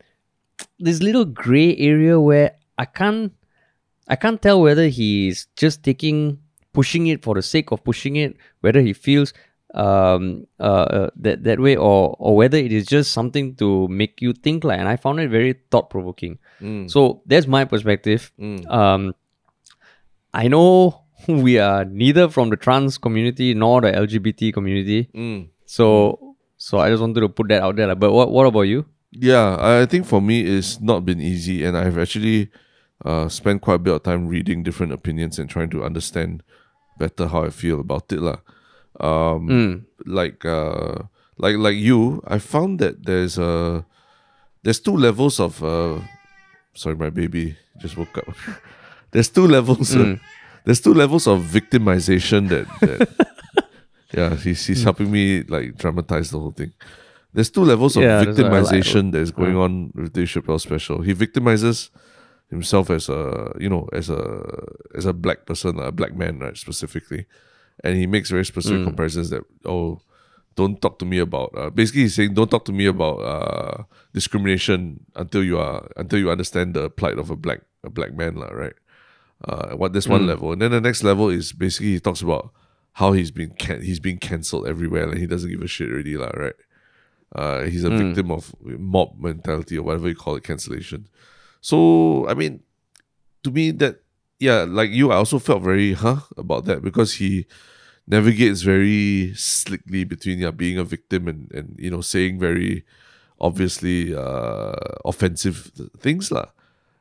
[0.78, 3.32] this little gray area where I can't
[4.08, 6.38] I can't tell whether he's just taking
[6.72, 9.32] pushing it for the sake of pushing it, whether he feels
[9.74, 14.20] um uh, uh that that way or or whether it is just something to make
[14.20, 16.38] you think like and I found it very thought provoking.
[16.88, 18.32] So that's my perspective.
[18.68, 19.14] Um
[20.34, 25.08] I know we are neither from the trans community nor the LGBT community.
[25.14, 25.48] Mm.
[25.64, 27.94] So so I just wanted to put that out there.
[27.94, 28.84] But what what about you?
[29.12, 32.50] Yeah, I think for me it's not been easy, and I've actually
[33.04, 36.42] uh, spent quite a bit of time reading different opinions and trying to understand
[36.98, 38.40] better how I feel about it, lah.
[39.00, 39.48] Um,
[40.06, 41.04] like uh,
[41.36, 43.84] like like you, I found that there's a
[44.62, 46.00] there's two levels of uh,
[46.74, 48.32] sorry, my baby just woke up.
[49.10, 49.94] there's two levels.
[49.94, 50.20] Of,
[50.64, 53.08] there's two levels of victimization that, that
[54.14, 56.72] yeah, he's he's helping me like dramatize the whole thing.
[57.32, 58.28] There's two levels of Yeah, I like.
[58.28, 61.00] victimization that is going on with Dave Chappelle special.
[61.02, 61.88] He victimizes
[62.50, 64.20] himself as a you know as a
[64.94, 67.26] as a black person, a black man, right, specifically,
[67.82, 70.00] and he makes very specific comparisons that oh,
[70.54, 71.50] don't talk to me about.
[71.56, 76.18] Uh, basically, he's saying don't talk to me about uh, discrimination until you are until
[76.18, 78.74] you understand the plight of a black a black man, lah, right?
[79.44, 82.52] Uh, what that's one level, and then the next level is basically he talks about
[83.00, 85.06] how he's been can- he's being cancelled everywhere.
[85.06, 86.54] Like he doesn't give a shit already, lah, right?
[87.34, 91.08] Uh, he's a victim of mob mentality or whatever you call it, cancellation.
[91.60, 92.62] So I mean,
[93.44, 94.02] to me that
[94.38, 97.46] yeah, like you, I also felt very huh about that because he
[98.06, 102.84] navigates very slickly between yeah being a victim and and you know saying very
[103.40, 106.46] obviously uh offensive things lah.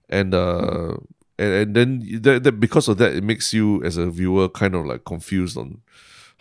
[0.09, 0.97] And uh
[1.39, 4.75] and, and then that, that because of that it makes you as a viewer kind
[4.75, 5.81] of like confused on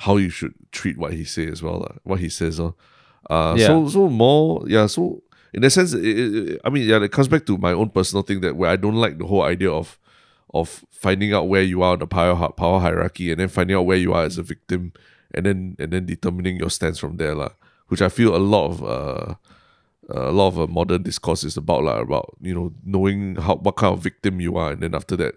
[0.05, 2.72] how you should treat what he say as well lah, what he says uh,
[3.31, 3.69] uh Yeah.
[3.71, 5.23] so so more yeah so
[5.55, 8.23] in a sense it, it, I mean yeah it comes back to my own personal
[8.27, 9.99] thing that where I don't like the whole idea of
[10.53, 13.87] of finding out where you are on the power power hierarchy and then finding out
[13.87, 14.93] where you are as a victim
[15.35, 17.51] and then and then determining your stance from there lah,
[17.87, 19.35] which I feel a lot of uh,
[20.11, 23.77] a lot of uh, modern discourse is about lah, about you know knowing how what
[23.79, 25.35] kind of victim you are and then after that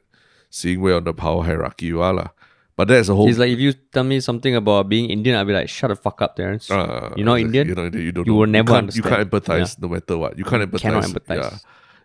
[0.50, 2.30] seeing where on the power hierarchy you are lah.
[2.76, 5.46] But that's a whole It's like if you tell me something about being Indian, I'll
[5.46, 6.72] be like, shut the fuck up, Terrence.
[6.72, 7.40] uh, You're not.
[7.40, 7.68] Indian.
[7.68, 8.06] You're not Indian.
[8.06, 8.26] You don't.
[8.26, 8.40] You know.
[8.40, 9.64] will never can't, You can't understand.
[9.64, 10.38] empathize no matter what.
[10.38, 10.82] You can't empathize.
[10.82, 11.38] cannot empathize.
[11.38, 11.58] Yeah.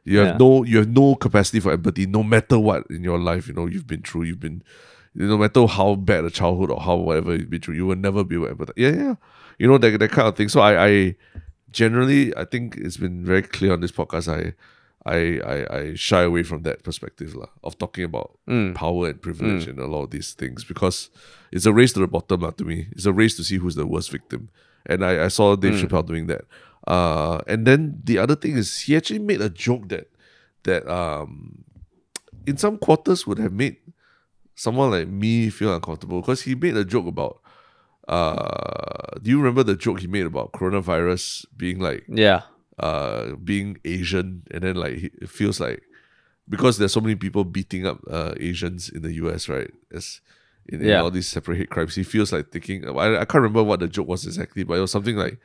[0.04, 0.36] You have Yeah.
[0.38, 0.64] no.
[0.64, 3.48] You have no capacity for empathy, no matter what in your life.
[3.48, 4.24] You know you've been through.
[4.24, 4.62] You've been.
[5.14, 8.22] No matter how bad a childhood or how whatever you've been through, you will never
[8.22, 8.72] be able to empathize.
[8.76, 9.14] Yeah, yeah.
[9.58, 10.48] You know that that kind of thing.
[10.50, 11.16] So I, I
[11.72, 14.28] generally, I think it's been very clear on this podcast.
[14.32, 14.52] I,
[15.08, 18.28] I, I, I shy away from that perspective lah, of talking about
[18.74, 21.08] power and privilege and a lot of these things because
[21.54, 22.88] it's a race to the bottom lah, to me.
[22.92, 24.48] It's a race to see who's the worst victim.
[24.86, 26.44] And I, I saw Dave Chappelle doing that.
[26.86, 30.06] Uh, and then the other thing is he actually made a joke that
[30.64, 31.64] that um
[32.46, 33.76] in some quarters would have made
[34.54, 37.40] someone like me feel uncomfortable because he made a joke about
[38.08, 42.42] uh do you remember the joke he made about coronavirus being like Yeah.
[42.80, 45.82] Uh being Asian and then like he- it feels like
[46.48, 49.70] because there's so many people beating up uh Asians in the US, right?
[49.92, 50.20] As
[50.68, 51.00] in, in Yeah.
[51.02, 52.86] all these separate hate crimes, he feels like thinking.
[52.88, 55.38] I, I can't remember what the joke was exactly, but it was something like,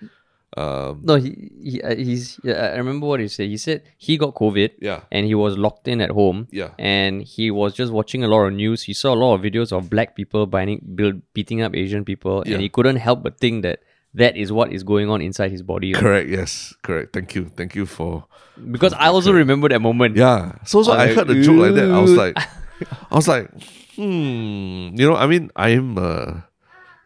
[0.58, 2.40] um, No, he, he uh, he's.
[2.44, 3.48] Yeah, I remember what he said.
[3.48, 4.72] He said he got COVID.
[4.82, 6.48] yeah, and he was locked in at home.
[6.52, 6.72] Yeah.
[6.78, 8.84] And he was just watching a lot of news.
[8.84, 12.44] He saw a lot of videos of black people binding, build, beating up Asian people,
[12.46, 12.54] Yeah.
[12.56, 13.80] and he couldn't help but think that
[14.16, 15.94] that is what is going on inside his body.
[15.94, 16.30] correct.
[16.30, 17.14] Yes, correct.
[17.14, 18.26] Thank you, thank you for
[18.72, 20.16] Because I also remember that moment.
[20.18, 20.54] Yeah.
[20.66, 21.90] So so I Like, heard a joke like that.
[21.92, 23.50] I was like, I was like,
[23.96, 24.94] hmm.
[24.94, 26.46] You know, I mean, I am a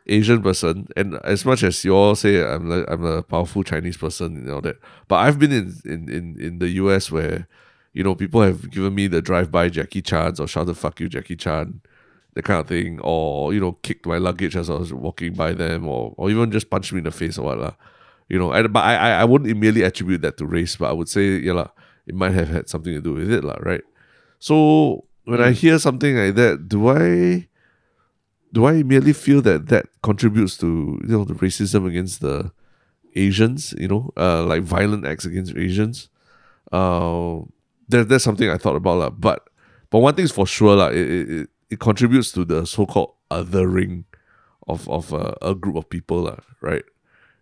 [0.09, 3.97] Asian person, and as much as you all say I'm like I'm a powerful Chinese
[3.97, 7.47] person and all that, but I've been in in in, in the US where,
[7.93, 11.09] you know, people have given me the drive by Jackie Chan's or shouted "fuck you,
[11.09, 11.81] Jackie Chan."
[12.37, 15.57] That kind of thing, or you know, kicked my luggage as I was walking by
[15.57, 17.73] them, or or even just punched me in the face or what lah
[18.29, 20.93] you know, and, but I, I I wouldn't immediately attribute that to race, but I
[20.93, 21.69] would say, yeah, lah,
[22.05, 23.83] it might have had something to do with it, lah, right?
[24.39, 27.47] So when I hear something like that, do I
[28.51, 32.51] do I merely feel that that contributes to you know the racism against the
[33.15, 36.09] Asians, you know, uh, like violent acts against Asians?
[36.71, 37.47] Uh,
[37.87, 39.09] that, that's something I thought about, lah.
[39.09, 39.47] But
[39.89, 44.05] but one thing's for sure, lah, it, it, it, it contributes to the so-called othering
[44.67, 46.83] of of uh, a group of people, lah, right?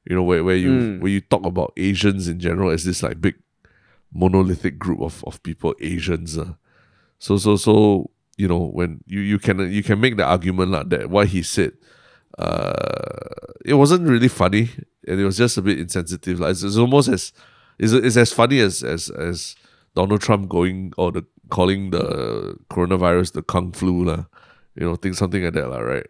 [0.06, 3.20] you know where, where you where you talk about asians in general as this like
[3.20, 3.36] big
[4.14, 6.54] monolithic group of, of people asians uh.
[7.20, 10.90] so so so you know when you, you can you can make the argument like
[10.90, 11.74] that what he said
[12.38, 12.74] uh
[13.66, 14.70] it wasn't really funny
[15.08, 17.34] and it was just a bit insensitive like it's, it's almost as
[17.80, 19.56] it's, it's as funny as as as
[19.96, 24.26] donald trump going or the calling the coronavirus the kung flu lah.
[24.76, 26.08] you know think something like that lah, right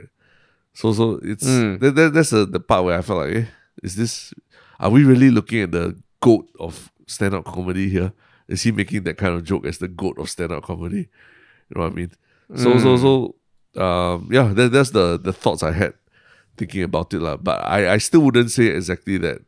[0.75, 3.45] so so it's that, that, that's the, the part where I felt like, eh,
[3.81, 4.33] is this
[4.79, 8.11] are we really looking at the goat of stand up comedy here?
[8.47, 11.07] Is he making that kind of joke as the goat of stand up comedy?
[11.69, 12.11] You know what I mean?
[12.55, 13.35] So so so
[13.81, 15.93] um yeah, that, that's the the thoughts I had
[16.57, 17.21] thinking about it.
[17.21, 17.37] lah.
[17.37, 19.39] But I, I still wouldn't say exactly that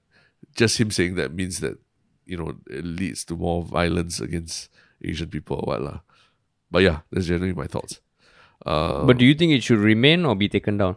[0.55, 1.77] just him saying that means that,
[2.25, 4.69] you know, it leads to more violence against
[5.03, 5.81] Asian people or what.
[5.81, 5.99] lah.
[6.71, 8.01] But yeah, that's generally my thoughts.
[8.65, 10.95] Uh, But do you think it should remain or be taken down?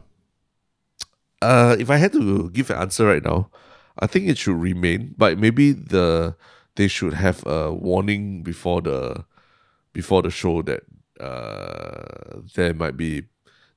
[1.43, 3.51] Uh, if I had to give an answer right now,
[3.99, 6.35] I think it should remain, but maybe the
[6.77, 9.25] they should have a warning before the
[9.93, 10.85] before the show that
[11.21, 13.25] uh there might be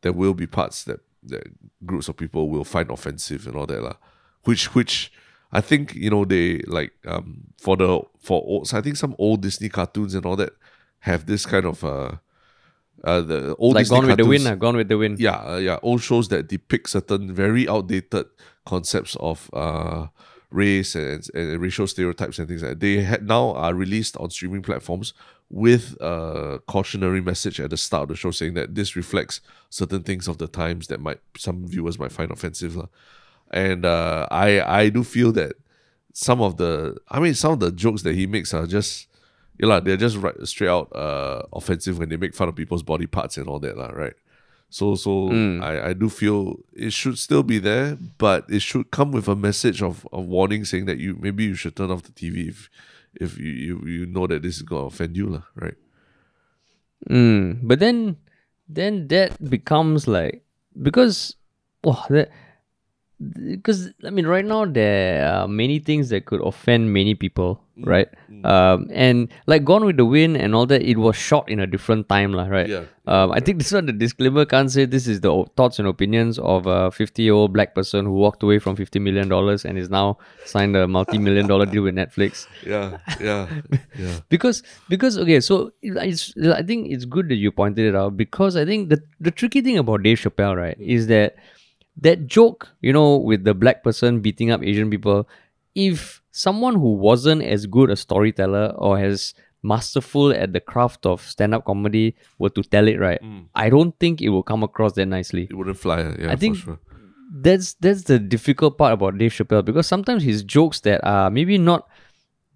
[0.01, 1.43] there will be parts that that
[1.86, 3.95] groups of people will find offensive and all that lah.
[4.43, 5.12] Which which
[5.53, 7.27] I think you know they like um
[7.61, 10.53] for the for old, so I think some old Disney cartoons and all that
[10.99, 12.11] have this kind of uh
[13.03, 15.19] uh the old Like Disney Gone with the cartoons- Wind, ah, Gone with the Wind.
[15.19, 18.25] yeah, uh, yeah, old shows that depict certain very outdated
[18.65, 20.07] concepts of uh,
[20.49, 22.79] race and, and racial stereotypes and things like that.
[22.79, 25.13] They had now are released on streaming platforms
[25.49, 30.01] with a cautionary message at the start of the show saying that this reflects certain
[30.03, 32.77] things of the times that might some viewers might find offensive.
[33.53, 35.53] And uh, I I do feel that
[36.11, 39.07] some of the I mean some of the jokes that he makes are just
[39.59, 42.83] yeah, lah, they're just right straight out uh, offensive when they make fun of people's
[42.83, 44.13] body parts and all that, lah, right?
[44.69, 45.29] So so
[45.61, 49.35] I, I do feel it should still be there, but it should come with a
[49.35, 52.69] message of, of warning saying that you maybe you should turn off the TV if
[53.21, 55.77] if you, you, you know that this is gonna offend you, lah, right?
[57.07, 58.17] Mm, but then,
[58.67, 60.43] then that becomes like
[60.81, 61.35] because,
[61.83, 62.31] wow, that
[63.19, 67.88] because I mean, right now there are many things that could offend many people, Mm.
[67.88, 68.08] right?
[68.45, 71.65] Um, and like Gone with the Wind and all that, it was shot in a
[71.65, 72.67] different time, lah, right?
[72.69, 72.84] Yeah.
[73.08, 76.38] Um, I think this one, the disclaimer can't say this is the thoughts and opinions
[76.38, 79.78] of a 50 year old black person who walked away from 50 million dollars and
[79.80, 83.47] is now signed a multi million dollar deal with Netflix Yeah, yeah,
[83.97, 84.19] yeah.
[84.30, 88.56] because because okay so it's i think it's good that you pointed it out because
[88.56, 91.36] i think the the tricky thing about dave chappelle right is that
[91.99, 95.27] that joke you know with the black person beating up asian people
[95.75, 101.21] if someone who wasn't as good a storyteller or as masterful at the craft of
[101.21, 103.45] stand-up comedy were to tell it right mm.
[103.56, 106.01] i don't think it will come across that nicely It wouldn't fly.
[106.19, 106.79] Yeah, I think- for sure.
[107.41, 111.58] that's that's the difficult part about Dave Chappelle because sometimes his jokes that are maybe
[111.58, 111.88] not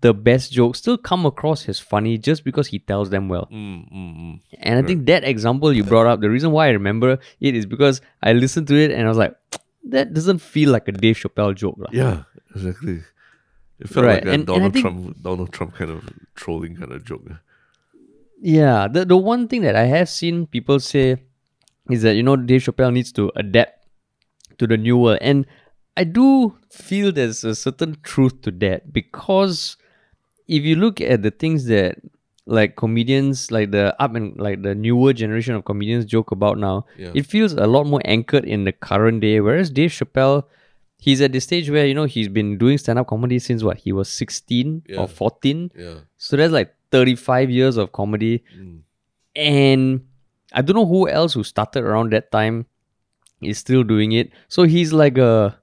[0.02, 3.48] the best jokes still come across as funny just because he tells them well.
[3.52, 4.40] Mm, mm, mm.
[4.60, 7.66] And I think that example you brought up, the reason why I remember it is
[7.66, 9.36] because I listened to it and I was like,
[9.90, 11.76] that doesn't feel like a Dave Chappelle joke.
[11.80, 12.24] lah." Yeah,
[12.56, 13.02] exactly.
[13.80, 16.04] It felt Right, like a and- and Donald think- Trump, Donald Trump kind of
[16.36, 17.26] trolling kind of joke.
[18.42, 21.18] Yeah, the the one thing that I have seen people say
[21.90, 23.82] is that you know Dave Chappelle needs to adapt
[24.60, 25.46] to the new world, and
[25.96, 29.78] I do feel there's a certain truth to that because
[30.48, 31.98] if you look at the things that
[32.46, 36.86] like comedians, like the up and like the newer generation of comedians joke about now,
[36.98, 37.12] Yeah.
[37.14, 39.42] it feels a lot more anchored in the current day.
[39.42, 40.44] Whereas Dave Chappelle,
[40.98, 43.78] he's at the stage where you know he's been doing stand up comedy since what
[43.78, 45.02] he was sixteen Yeah.
[45.02, 45.72] or fourteen.
[45.78, 45.96] Yeah.
[46.18, 48.44] So that's like 35 years of comedy.
[48.58, 48.80] Mm.
[49.36, 50.06] And
[50.54, 52.66] I don't know who else who started around that time
[53.42, 54.32] is still doing it.
[54.48, 55.60] So he's like a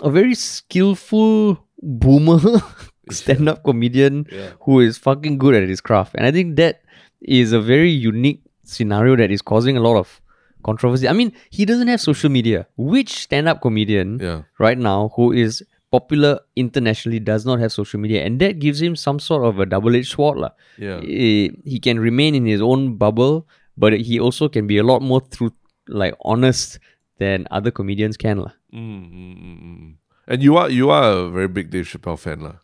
[0.00, 2.38] a very skillful boomer
[3.20, 4.50] stand-up comedian Yeah.
[4.62, 6.14] who is fucking good at his craft.
[6.14, 6.82] And I think that
[7.20, 10.20] is a very unique scenario that is causing a lot of
[10.64, 11.08] controversy.
[11.08, 12.66] I mean, he doesn't have social media.
[12.76, 14.42] Which stand-up comedian Yeah.
[14.58, 18.94] right now who is popular internationally does not have social media and that gives him
[18.94, 20.50] some sort of a double-edged sword lah.
[20.76, 21.00] Yeah.
[21.00, 23.46] Eh, he can remain in his own bubble
[23.78, 25.54] but he also can be a lot more truth
[25.88, 26.78] like honest
[27.18, 28.38] than other comedians can.
[28.38, 29.94] Mm, mm, mm, mm.
[30.28, 32.56] And you are you are a very big Dave Chappelle fan, lah.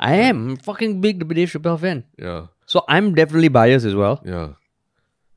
[0.00, 2.46] I am fucking big Dave Chappelle fan Yeah.
[2.66, 4.54] so I'm definitely biased as well Yeah.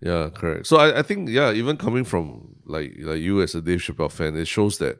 [0.03, 0.67] Yeah, correct.
[0.67, 4.11] So I, I think yeah, even coming from like like you as a Dave Chappelle
[4.11, 4.99] fan, it shows that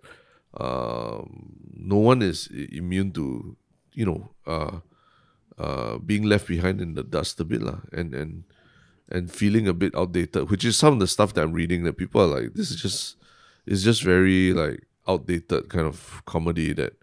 [0.56, 3.58] um, no one is immune to
[3.94, 4.80] you know uh,
[5.58, 8.44] uh, being left behind in the dust a bit lah, and and
[9.12, 11.98] and feeling a bit outdated, which is some of the stuff that I'm reading that
[11.98, 13.18] people are like, this is just
[13.68, 16.94] it's just very like outdated kind of comedy that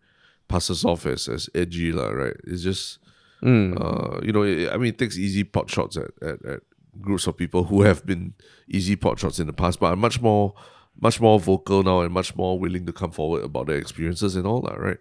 [0.51, 2.37] passes off as as edgy lah, right?
[2.47, 2.99] It's just
[3.41, 3.73] Mm.
[3.81, 6.61] uh, you know, it, I mean, it takes easy pot shots at, at, at
[7.01, 8.35] groups of people who have been
[8.69, 10.53] easy pot shots in the past, but are much more,
[11.01, 14.45] much more vocal now and much more willing to come forward about their experiences and
[14.47, 15.01] all that, right?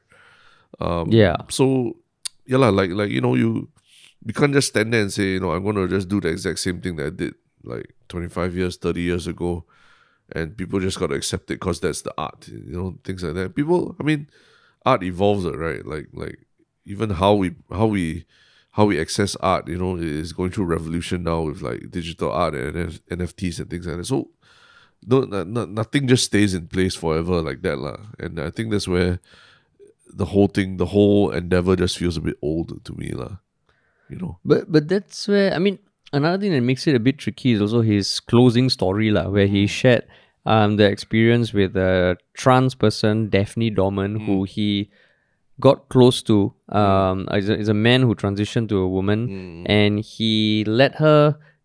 [0.79, 1.97] Um, yeah So,
[2.47, 3.67] yeah, lah, like like you know, you
[4.23, 6.59] you can't just stand there and say, you know, I'm gonna just do the exact
[6.63, 7.35] same thing that I did
[7.67, 9.65] like 25 years, 30 years ago,
[10.31, 13.51] and people just gotta accept it because that's the art, you know, things like that.
[13.55, 14.29] People, I mean,
[14.85, 15.85] art evolves, uh, right?
[15.85, 16.39] Like like
[16.85, 18.25] even how we how we
[18.71, 22.55] how we access art, you know, is going through revolution now with like digital art
[22.55, 24.05] and NF- NFTs and things like that.
[24.05, 24.29] So
[25.05, 27.97] no, no, no- nothing just stays in place forever like that, lah.
[28.19, 29.19] And I think that's where
[30.07, 33.37] the whole thing, the whole endeavor, just feels a bit old to me, lah.
[34.09, 34.39] You know.
[34.43, 35.79] But but that's where I mean
[36.11, 39.47] another thing that makes it a bit tricky is also his closing story lah, where
[39.47, 40.05] he shared
[40.55, 44.67] um the experience with a trans person Daphne Dorman who he
[45.67, 46.37] got close to
[46.81, 49.25] um is a, is a man who transitioned to a woman
[49.77, 51.19] and he let her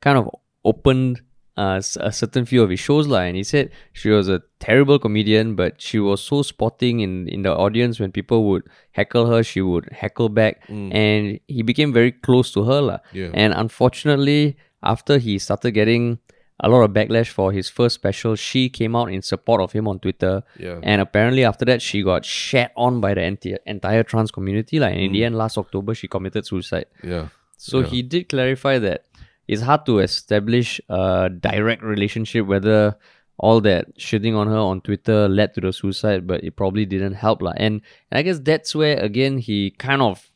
[0.07, 0.29] kind of
[0.73, 1.17] open
[1.57, 1.81] uh,
[2.11, 5.55] a certain few of his shows lah, and he said she was a terrible comedian,
[5.55, 9.63] but she was so spotting in in the audience when people would heckle her, she
[9.63, 10.59] would heckle back,
[10.91, 12.99] and he became very close to her lah.
[13.13, 13.31] Yeah.
[13.35, 16.19] And unfortunately, after he started getting
[16.61, 19.89] a lot of backlash for his first special, she came out in support of him
[19.89, 20.43] on Twitter.
[20.59, 20.79] Yeah.
[20.83, 24.79] And apparently, after that, she got shat on by the enti- entire trans community.
[24.79, 25.13] Like, and in Mm.
[25.15, 26.87] the end, last October, she committed suicide.
[27.03, 27.29] Yeah.
[27.57, 27.87] So Yeah.
[27.87, 29.05] he did clarify that
[29.49, 32.97] it's hard to establish a direct relationship whether
[33.37, 37.15] all that shitting on her on Twitter led to the suicide, but it probably didn't
[37.15, 37.43] help.
[37.43, 37.53] lah.
[37.57, 37.83] And,
[38.13, 40.31] and I guess that's where again he kind of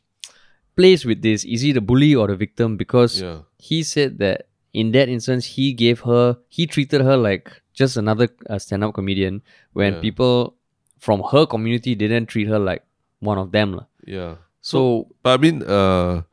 [0.75, 1.45] plays with this.
[1.45, 2.75] Is he the bully or the victim?
[2.75, 3.39] Because Yeah.
[3.57, 8.27] he said that in that instance he gave her he treated her like just another
[8.49, 9.41] uh, stand-up comedian
[9.73, 10.01] when Yeah.
[10.01, 10.55] people
[10.99, 12.83] from her community didn't treat her like
[13.19, 13.73] one of them.
[13.73, 13.87] lah.
[14.05, 14.35] Yeah.
[14.61, 16.23] So But I mean, uh,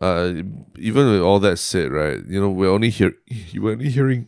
[0.00, 0.32] uh,
[0.80, 2.24] even with all that said, right?
[2.26, 3.12] You know, we're only hear
[3.54, 4.26] we're only hearing.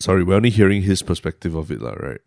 [0.00, 2.22] Sorry, we're only hearing his perspective of it, lah, right?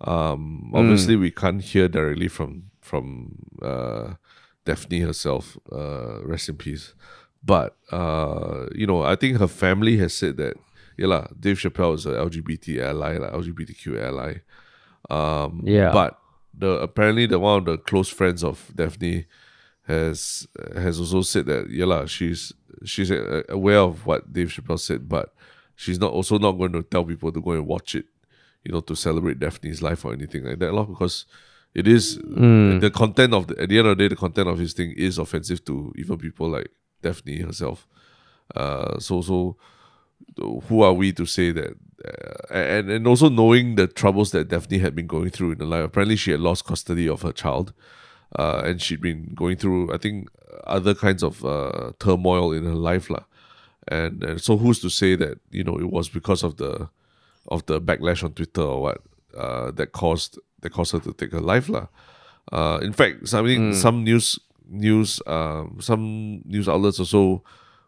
[0.00, 4.14] Um, obviously, we can't hear directly from from uh,
[4.64, 5.56] Daphne herself.
[5.70, 6.94] Uh, rest in peace.
[7.44, 10.56] But uh, you know, I think her family has said that.
[10.96, 14.36] Yeah, lah, Dave Chappelle is a LGBT ally, like LGBTQ ally.
[15.10, 15.92] Um, Yeah.
[15.92, 16.18] But
[16.58, 19.26] the apparently the one of the close friends of Daphne
[19.86, 22.52] has has also said that yeah lah, she's
[22.84, 23.10] she's
[23.48, 25.34] aware of what Dave Chappelle said, but
[25.76, 28.06] she's not also not going to tell people to go and watch it,
[28.64, 31.26] you know, to celebrate Daphne's life or anything like that, lah, because
[31.74, 32.16] it is
[32.80, 34.92] the content of the at the end of the day, the content of his thing
[34.96, 36.70] is offensive to even people like
[37.02, 37.86] Daphne herself.
[38.54, 39.56] Uh, so so
[40.36, 41.76] who are we to say that?
[42.04, 45.64] Uh, and and also knowing the troubles that Daphne had been going through in her
[45.64, 45.84] life.
[45.84, 47.72] Apparently, she had lost custody of her child,
[48.38, 50.28] uh, and she'd been going through, I think,
[50.64, 53.24] other kinds of uh, turmoil in her life, lah.
[53.88, 56.88] And and so who's to say that you know it was because of the
[57.48, 58.98] of the backlash on Twitter or what
[59.36, 61.86] uh, that caused that caused her to take her life, lah.
[62.52, 64.38] Uh, in fact, something some news
[64.68, 67.42] news um, some news outlets also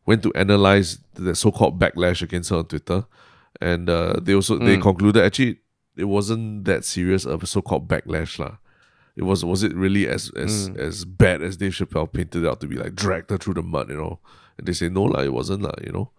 [0.07, 3.05] went to analyze the so-called backlash against her on Twitter,
[3.61, 5.59] and uh, they also they concluded actually
[5.97, 8.57] it wasn't that serious of a so-called backlash lah.
[9.16, 12.61] It was was it really as as as bad as Dave Chappelle painted it out
[12.61, 14.20] to be like dragged her through the mud, you know?
[14.57, 16.11] And they say no lah, it wasn't lah, you know.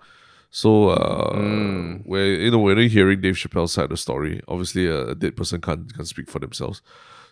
[0.51, 4.41] So uh, we're you know we're hearing Dave Chappelle's side of the story.
[4.47, 6.82] Obviously, a, a dead person can't can speak for themselves.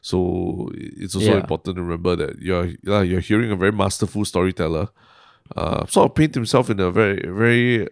[0.02, 1.40] So it's also Yeah.
[1.40, 4.88] important to remember that you're yeah, you're hearing a very masterful storyteller,
[5.56, 7.88] uh, sort of paint himself in a very very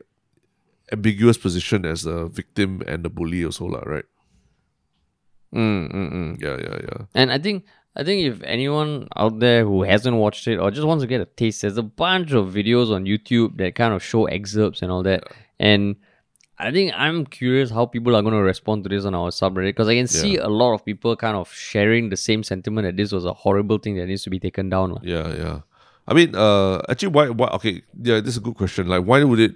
[0.91, 4.05] ambiguous position as a victim and the bully also lah, right?
[5.53, 6.41] Mm, mm, mm.
[6.41, 7.05] Yeah, yeah, yeah.
[7.15, 7.63] And I think
[7.95, 11.21] I think if anyone out there who hasn't watched it or just wants to get
[11.21, 14.91] a taste, there's a bunch of videos on YouTube that kind of show excerpts and
[14.91, 15.23] all that.
[15.59, 15.95] And
[16.57, 19.69] I think I'm curious how people are going to respond to this on our subreddit
[19.69, 22.95] because I can see a lot of people kind of sharing the same sentiment that
[22.95, 24.97] this was a horrible thing that needs to be taken down.
[25.03, 25.59] Yeah, yeah.
[26.07, 27.47] I mean, uh, actually, why, why?
[27.55, 28.87] Okay, yeah, this is a good question.
[28.87, 29.55] Like, why would it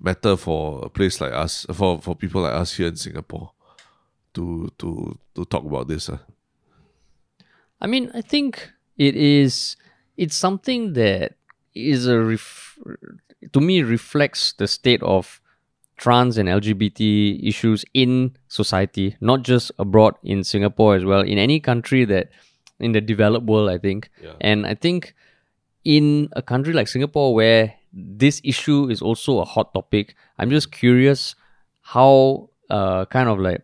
[0.00, 3.52] matter for a place like us, for for people like us here in Singapore,
[4.34, 6.08] to to to talk about this?
[6.08, 6.18] Uh?
[7.80, 9.76] I mean, I think it is.
[10.16, 11.34] It's something that
[11.74, 12.78] is a ref-
[13.52, 15.39] to me reflects the state of
[16.00, 21.60] trans and LGBT issues in society, not just abroad in Singapore as well, in any
[21.60, 22.30] country that
[22.78, 24.08] in the developed world, I think.
[24.22, 24.32] Yeah.
[24.40, 25.14] And I think
[25.84, 30.72] in a country like Singapore where this issue is also a hot topic, I'm just
[30.72, 31.34] curious
[31.82, 33.62] how uh kind of like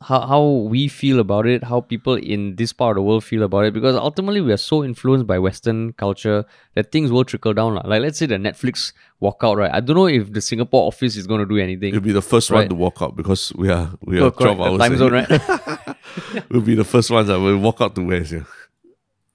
[0.00, 3.42] how, how we feel about it, how people in this part of the world feel
[3.42, 6.44] about it, because ultimately we are so influenced by Western culture
[6.74, 7.74] that things will trickle down.
[7.74, 9.70] Like let's say the Netflix walkout, right?
[9.72, 11.88] I don't know if the Singapore office is going to do anything.
[11.88, 14.30] It'll be the first one to walk out because we are we oh, are Oh,
[14.30, 14.78] correct, twelve the hours.
[14.78, 15.96] time zone, right?
[16.50, 18.32] we'll be the first ones that will walk out to West.
[18.32, 18.44] Yeah.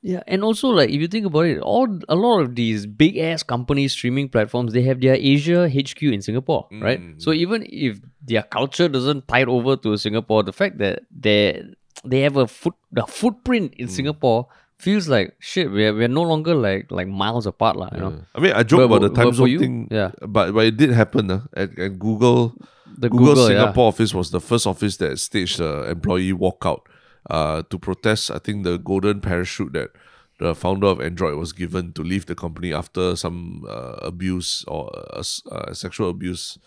[0.04, 3.18] Yeah, and also like if you think about it, all a lot of these big
[3.18, 7.00] ass companies, streaming platforms, they have their Asia HQ in Singapore, right?
[7.24, 11.64] So even if their culture doesn't tie it over to Singapore, the fact that they
[12.04, 14.48] they have a foot the footprint in Singapore
[14.78, 15.72] feels like shit.
[15.72, 17.88] We're we're no longer like like miles apart, lah.
[17.96, 20.12] You know, I mean, I joke But- about the but- time zone you, thing, yeah.
[20.28, 21.32] but but it did happen.
[21.32, 22.60] Uh, at, at Google,
[23.00, 23.64] The Google, Google, yeah.
[23.64, 26.82] Singapore office was the first office that staged the employee walkout
[27.30, 28.32] uh, to protest.
[28.32, 29.92] I think the golden parachute that
[30.40, 34.90] the founder of Android was given to leave the company after some uh, abuse or
[35.14, 36.58] uh, uh, sexual abuse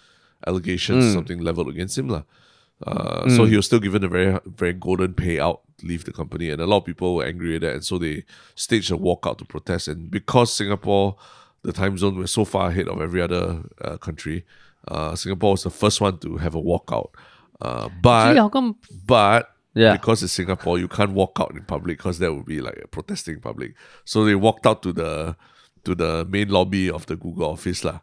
[0.47, 1.13] allegations, Hmm.
[1.13, 2.23] something leveled against him, lah.
[2.87, 6.51] Uh, So he was still given a very very golden payout to leave the company,
[6.51, 9.39] and a lot of people were angry at that, and so they staged a walkout
[9.39, 9.89] to protest.
[9.89, 11.17] And because Singapore,
[11.63, 14.45] the time zone was so far ahead of every other uh, country,
[14.89, 17.11] uh, Singapore was the first one to have a walkout.
[17.61, 18.77] Uh, but Actually, how come?
[19.07, 19.93] but Yeah.
[19.93, 22.89] because it's Singapore, you can't walk out in public because that would be like a
[22.89, 23.74] protesting public.
[24.07, 25.37] So they walked out to the
[25.85, 28.01] to the main lobby of the Google office lah.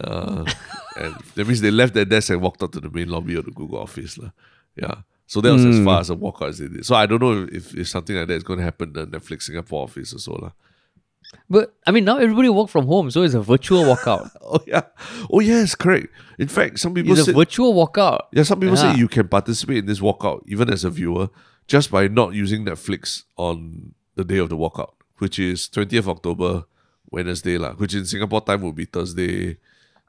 [0.00, 0.44] Uh,
[0.96, 3.44] and that means they left their desk and walked out to the main lobby of
[3.44, 4.30] the Google office lah.
[4.74, 5.02] Yeah.
[5.28, 6.84] So that was as far as a walkout as they did.
[6.84, 9.06] So I don't know if, if something like that is going to happen in the
[9.06, 10.50] Netflix Singapore office or so lah.
[11.50, 14.30] But I mean, now everybody work from home, so it's a virtual walkout.
[14.42, 14.82] Oh yeah.
[15.32, 16.08] Oh yes, correct.
[16.38, 18.20] In fact, some people It's a say virtual walkout.
[18.32, 18.92] yeah, some people Yeah.
[18.92, 21.28] say you can participate in this walkout even as a viewer
[21.68, 26.64] just by not using Netflix on the day of the walkout, which is twentieth October,
[27.10, 27.72] Wednesday lah.
[27.74, 29.56] Which in Singapore time would be Thursday,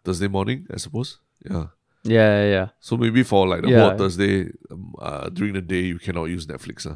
[0.03, 1.19] Thursday morning, I suppose.
[1.49, 1.67] Yeah.
[2.03, 2.67] Yeah, yeah, yeah.
[2.81, 3.89] So maybe for like the Yeah.
[3.89, 6.85] whole Thursday, um, uh, during the day you cannot use Netflix.
[6.85, 6.95] Uh.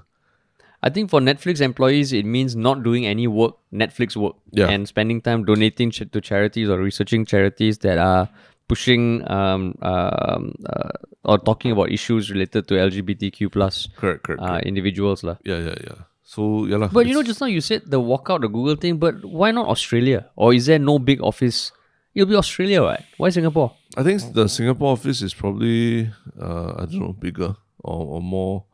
[0.83, 4.69] I think for Netflix employees, it means not doing any work, Netflix work, Yeah.
[4.69, 8.29] and spending time donating ch- to charities or researching charities that are
[8.67, 10.89] pushing um, um, uh,
[11.23, 14.41] or talking about issues related to LGBTQ plus Correct, correct.
[14.41, 15.23] uh, individuals.
[15.23, 15.37] lah.
[15.43, 15.99] yeah, yeah, yeah.
[16.23, 16.89] So yeah lah.
[16.91, 19.67] But you know, just now you said the walkout, the Google thing, but why not
[19.67, 20.27] Australia?
[20.35, 21.71] Or is there no big office?
[22.13, 23.03] It'll be Australia, right?
[23.17, 23.71] Why Singapore?
[23.95, 28.66] I think the Singapore office is probably uh, I don't know bigger or, or more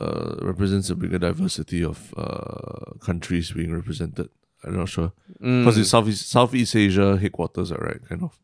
[0.00, 4.28] uh, represents a bigger diversity of uh, countries being represented.
[4.64, 8.00] I'm not sure because it's Southeast Southeast Asia headquarters, are right?
[8.08, 8.38] Kind of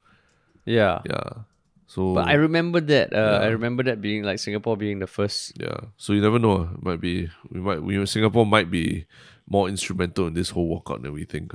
[0.65, 1.01] Yeah.
[1.07, 1.45] yeah.
[1.87, 3.15] So But I remember that.
[3.15, 5.53] Uh, I remember that being like Singapore being the first.
[5.59, 6.69] yeah, so you never know.
[6.75, 9.07] It might be we might we Singapore might be
[9.49, 11.55] more instrumental in this whole walkout than we think.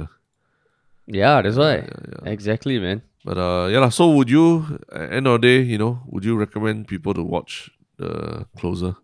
[1.06, 1.88] Yeah, that's why.
[2.26, 3.04] Exactly, man.
[3.24, 3.90] But uh, yeah.
[3.90, 7.70] So would you end of the day, you know, would you recommend people to watch
[7.98, 8.96] the closer?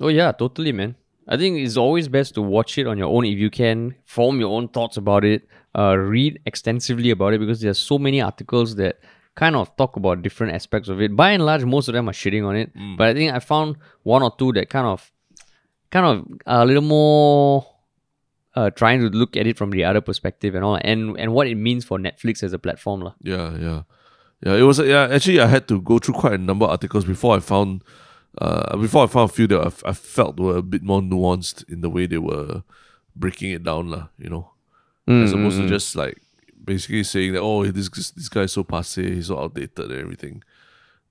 [0.00, 0.96] Oh yeah, totally, man.
[1.28, 4.40] I think it's always best to watch it on your own if you can, form
[4.40, 5.46] your own thoughts about it,
[5.78, 8.98] uh, read extensively about it because there's so many articles that
[9.36, 11.14] kind of talk about different aspects of it.
[11.14, 13.76] By and large, most of them are shitting on it, but I think I found
[14.02, 15.12] one or two that kind of,
[15.90, 17.66] kind of a little more,
[18.56, 21.46] uh, trying to look at it from the other perspective and all, and and what
[21.46, 23.14] it means for Netflix as a platform, lah.
[23.22, 23.82] Yeah, yeah,
[24.42, 24.54] yeah.
[24.54, 25.06] It was yeah.
[25.08, 27.84] Actually, I had to go through quite a number of articles before I found,
[28.40, 31.80] uh, before I found a few that I felt were a bit more nuanced in
[31.82, 32.62] the way they were
[33.14, 34.08] breaking it down, lah.
[34.18, 34.50] You know,
[35.06, 36.18] as opposed to just like
[36.64, 40.42] basically saying that oh this this guy is so passe, he's so outdated and everything.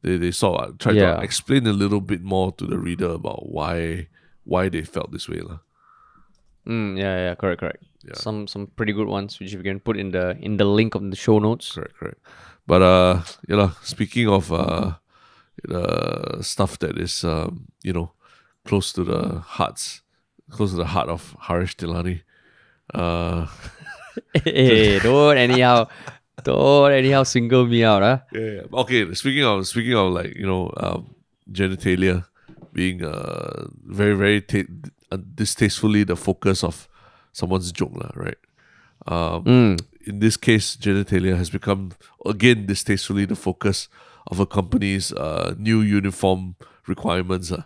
[0.02, 1.16] They they sort of tried Yeah.
[1.18, 4.08] to explain a little bit more to the reader about why
[4.46, 5.42] why they felt this way.
[6.66, 7.84] Mm, yeah, yeah, correct, correct.
[8.04, 8.16] Yeah.
[8.16, 11.04] Some some pretty good ones which we can put in the in the link of
[11.10, 11.74] the show notes.
[11.74, 12.20] Correct, correct.
[12.66, 14.94] But uh, you know, speaking of uh,
[15.70, 18.12] uh, stuff that is um, you know,
[18.66, 20.02] close to the hearts,
[20.50, 22.22] close to the heart of Harish Tilani.
[22.94, 23.48] Uh,
[24.44, 25.88] hey, don't anyhow,
[26.44, 28.20] don't anyhow single me out, huh?
[28.34, 28.62] yeah, yeah.
[28.74, 31.16] Okay, speaking of speaking of like you know, um,
[31.52, 32.26] genitalia
[32.74, 34.70] being uh very very ta-
[35.12, 36.88] uh, distastefully the focus of
[37.34, 38.38] someone's joke, lah, right?
[39.08, 39.80] Um, Mm.
[40.06, 41.92] in this case, genitalia has become
[42.26, 43.88] again distastefully the focus
[44.30, 46.56] of a company's uh, new uniform
[46.88, 47.52] requirements.
[47.52, 47.64] Uh,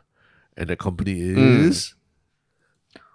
[0.55, 1.95] and the company is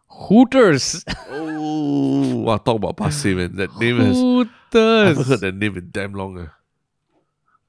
[0.09, 1.05] Hooters.
[1.31, 3.57] oh, wow, talk about passe man.
[3.57, 5.29] That name has I haven't Hooters.
[5.29, 6.39] heard that name in damn long.
[6.39, 6.47] Uh.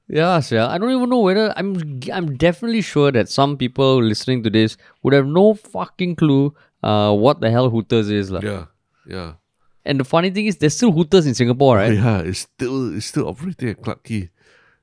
[0.08, 0.66] Yeah, yeah.
[0.68, 2.00] I don't even know whether I'm.
[2.12, 6.52] I'm definitely sure that some people listening to this would have no fucking clue
[6.82, 8.40] uh, what the hell Hooters is, lah.
[8.42, 8.64] Yeah,
[9.06, 9.32] yeah,
[9.84, 11.94] And the funny thing is, there's still Hooters in Singapore, right?
[11.94, 12.20] yeah.
[12.22, 14.30] It's still it's still operating at Clarke Quay.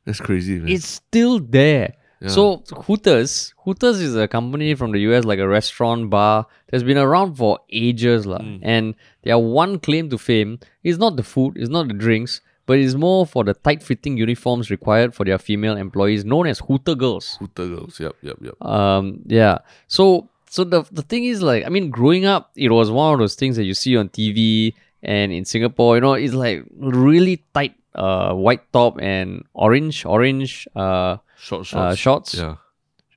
[0.07, 0.69] That's crazy, man.
[0.69, 1.95] It's still there.
[2.21, 2.29] Yeah.
[2.29, 6.97] So Hooters, Hooters is a company from the US, like a restaurant bar that's been
[6.97, 8.25] around for ages.
[8.25, 8.59] Mm.
[8.63, 12.79] And their one claim to fame is not the food, it's not the drinks, but
[12.79, 17.35] it's more for the tight-fitting uniforms required for their female employees, known as Hooter girls.
[17.39, 17.99] Hooter girls.
[17.99, 18.61] Yep, yep, yep.
[18.61, 19.59] Um, yeah.
[19.87, 23.19] So, so the the thing is, like, I mean, growing up, it was one of
[23.19, 25.95] those things that you see on TV and in Singapore.
[25.95, 31.93] You know, it's like really tight, uh, white top and orange, orange, uh Short uh,
[31.95, 31.99] shorts.
[32.01, 32.55] shorts, Yeah,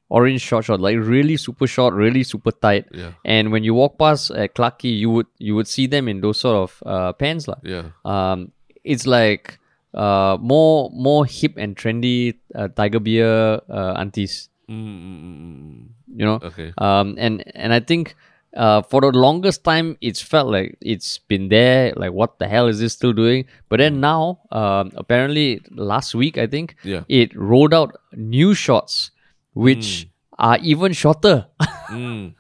[0.09, 2.85] orange short short, like really super short, really super tight.
[2.93, 6.21] yeah, And when you walk past at Clarke you would you would see them in
[6.21, 7.57] those sort of uh, pants lah.
[7.65, 7.93] yeah.
[8.05, 8.53] Um,
[8.85, 9.59] it's like
[9.95, 15.87] uh more more hip and trendy uh, tiger beer uh, aunties, Mm, mm, mm, mm,
[16.15, 16.39] you know.
[16.47, 16.71] Okay.
[16.79, 18.15] Um, and and I think
[18.57, 21.93] uh, for the longest time, it's felt like it's been there.
[21.97, 23.45] Like, what the hell is this still doing?
[23.69, 27.03] But then now, um, apparently last week, I think Yeah.
[27.09, 29.11] it rolled out new shots,
[29.55, 31.47] which are even shorter.
[31.91, 32.35] Mm.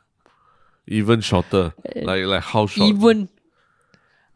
[0.87, 1.73] Even shorter.
[1.97, 2.87] Like like how short?
[2.87, 3.29] Eh, even,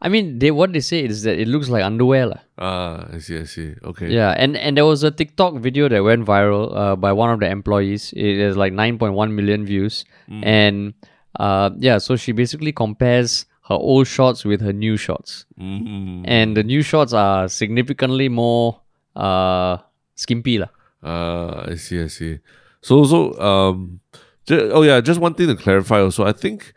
[0.01, 2.41] I mean, they what they say is that it looks like underwear, lah.
[2.59, 3.75] Ah, I see, I see.
[3.83, 4.11] Okay.
[4.11, 7.39] Yeah, and and there was a TikTok video that went viral uh, by one of
[7.39, 8.11] the employees.
[8.15, 10.93] It has like 9.1 million views, and
[11.39, 16.23] uh, yeah, so she basically compares her old shots with her new shots, Mm.
[16.27, 18.81] and the new shots are significantly more
[19.15, 19.77] uh
[20.15, 20.69] skimpy lah.
[21.03, 22.39] Ah, I see, I see.
[22.81, 23.99] So, so, um,
[24.45, 26.25] ju- oh yeah, just one thing to clarify also.
[26.25, 26.73] I think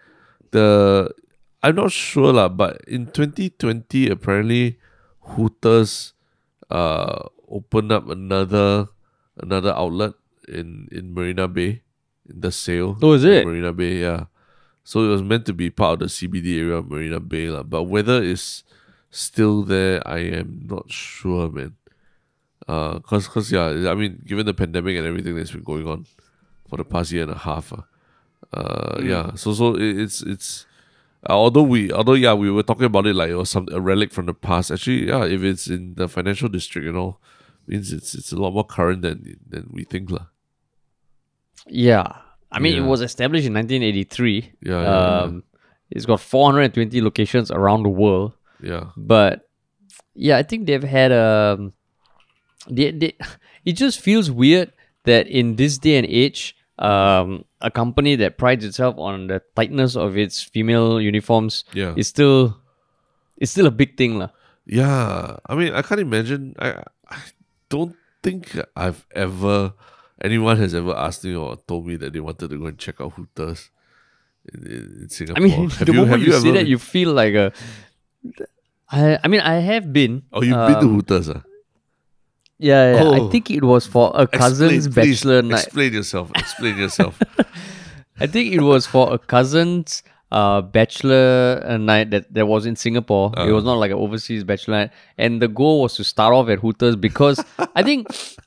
[0.53, 1.11] the
[1.63, 4.79] I'm not sure lah, but in 2020 apparently
[5.37, 6.15] Hooters
[6.71, 8.89] uh opened up another
[9.41, 10.13] another outlet
[10.49, 11.83] in in Marina Bay
[12.29, 12.97] in the sale.
[13.03, 13.45] Oh, is it?
[13.47, 14.01] Marina Bay?
[14.01, 14.33] Yeah.
[14.89, 17.63] So it was meant to be part of the CBD area of Marina Bay lah,
[17.63, 18.65] but whether it's
[19.11, 21.77] still there, I am not sure, man.
[22.67, 26.07] Uh, cause, cause yeah, I mean, given the pandemic and everything that's been going on
[26.71, 27.83] for the past year and a half, uh,
[28.57, 29.35] uh yeah.
[29.35, 30.65] So, so it, it's it's
[31.29, 33.83] uh, although we although yeah we were talking about it like it was some a
[33.83, 34.71] relic from the past.
[34.71, 37.19] Actually, yeah, if it's in the financial district, you know,
[37.67, 40.29] means it's it's a lot more current than than we think lah.
[41.67, 42.25] Yeah.
[42.51, 42.83] I mean, Yeah.
[42.83, 44.53] it was established in 1983.
[44.63, 45.21] Yeah, yeah, yeah.
[45.23, 45.43] um,
[45.91, 48.33] It's got 420 locations around the world.
[48.63, 49.49] Yeah, But
[50.15, 51.73] yeah, I think they've had um,
[52.69, 53.13] they, they,
[53.65, 54.73] it just feels weird
[55.05, 59.97] that in this day and age, um, a company that prides itself on the tightness
[59.97, 62.57] of its female uniforms yeah, is still
[63.37, 64.19] it's still a big thing.
[64.19, 64.31] lah.
[64.67, 65.37] yeah.
[65.47, 66.55] I mean, I can't imagine.
[66.59, 67.19] I I
[67.71, 69.73] don't think I've ever
[70.23, 73.01] anyone has ever asked me or told me that they wanted to go and check
[73.01, 73.71] out Hooters
[74.53, 77.13] in, in, in I mean, have the you, moment you, you say that, you feel
[77.13, 77.53] like a.
[78.91, 80.23] I, I mean, I have been.
[80.33, 81.43] Oh, you've been to um, Hooters, ah?
[82.59, 83.11] Yeah, yeah.
[83.11, 83.29] I Oh.
[83.31, 85.65] think it was for a cousin's Explain, please, bachelor night.
[85.65, 86.31] Explain yourself.
[86.35, 87.21] Explain yourself.
[88.21, 92.77] I think it was for a cousin's uh, bachelor uh, night that, that was in
[92.77, 93.33] Singapore.
[93.39, 94.91] it was not like an overseas bachelor night.
[95.17, 97.43] And the goal was to start off at Hooters because
[97.75, 98.07] I think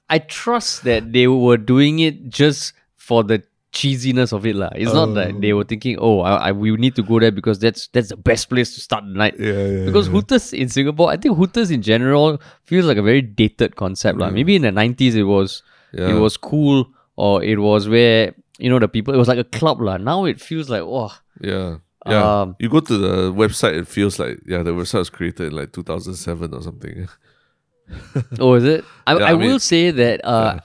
[0.10, 4.56] I trust that they were doing it just for the cheesiness of it.
[4.56, 4.70] lah.
[4.76, 7.60] It's not that they were thinking, oh, I, I, we need to go there because
[7.60, 9.36] that's that's the best place to start the night.
[9.40, 9.86] yeah, yeah.
[9.86, 14.20] Because Hooters in Singapore, I think Hooters in general feels like a very dated concept.
[14.20, 14.30] lah.
[14.30, 15.64] Maybe in the 90s it was
[15.94, 16.16] Yeah.
[16.16, 19.44] it was cool or it was where you know the people it was like a
[19.44, 19.98] club lah.
[19.98, 21.12] Now it feels like oh
[21.42, 21.78] Yeah.
[22.06, 22.42] Yeah.
[22.42, 25.54] Um, you go to the website, it feels like, yeah, the website was created in
[25.56, 27.08] like 2007 or something.
[28.40, 28.86] oh is it?
[29.06, 30.60] I, Yeah, I, I will say that uh,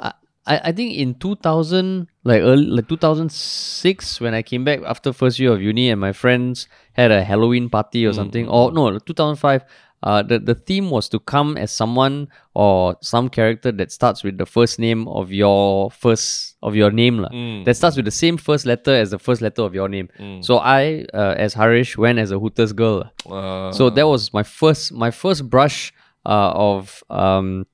[0.00, 0.12] I
[0.46, 5.38] I I think in 2000 like early like 2006 when I came back after first
[5.38, 8.98] year of uni and my friends had a Halloween party or Mm, something or no
[8.98, 9.64] 2005
[10.04, 14.36] uh, the, the theme was to come as someone or some character that starts with
[14.36, 17.26] the first name of your first of your name.
[17.32, 17.64] Mm.
[17.64, 20.08] that starts with the same first letter as the first letter of your name.
[20.42, 23.10] So I, uh, as Harish, went as a Hooters girl.
[23.24, 25.92] Uh, So that was my first my first brush
[26.26, 27.66] uh, of um,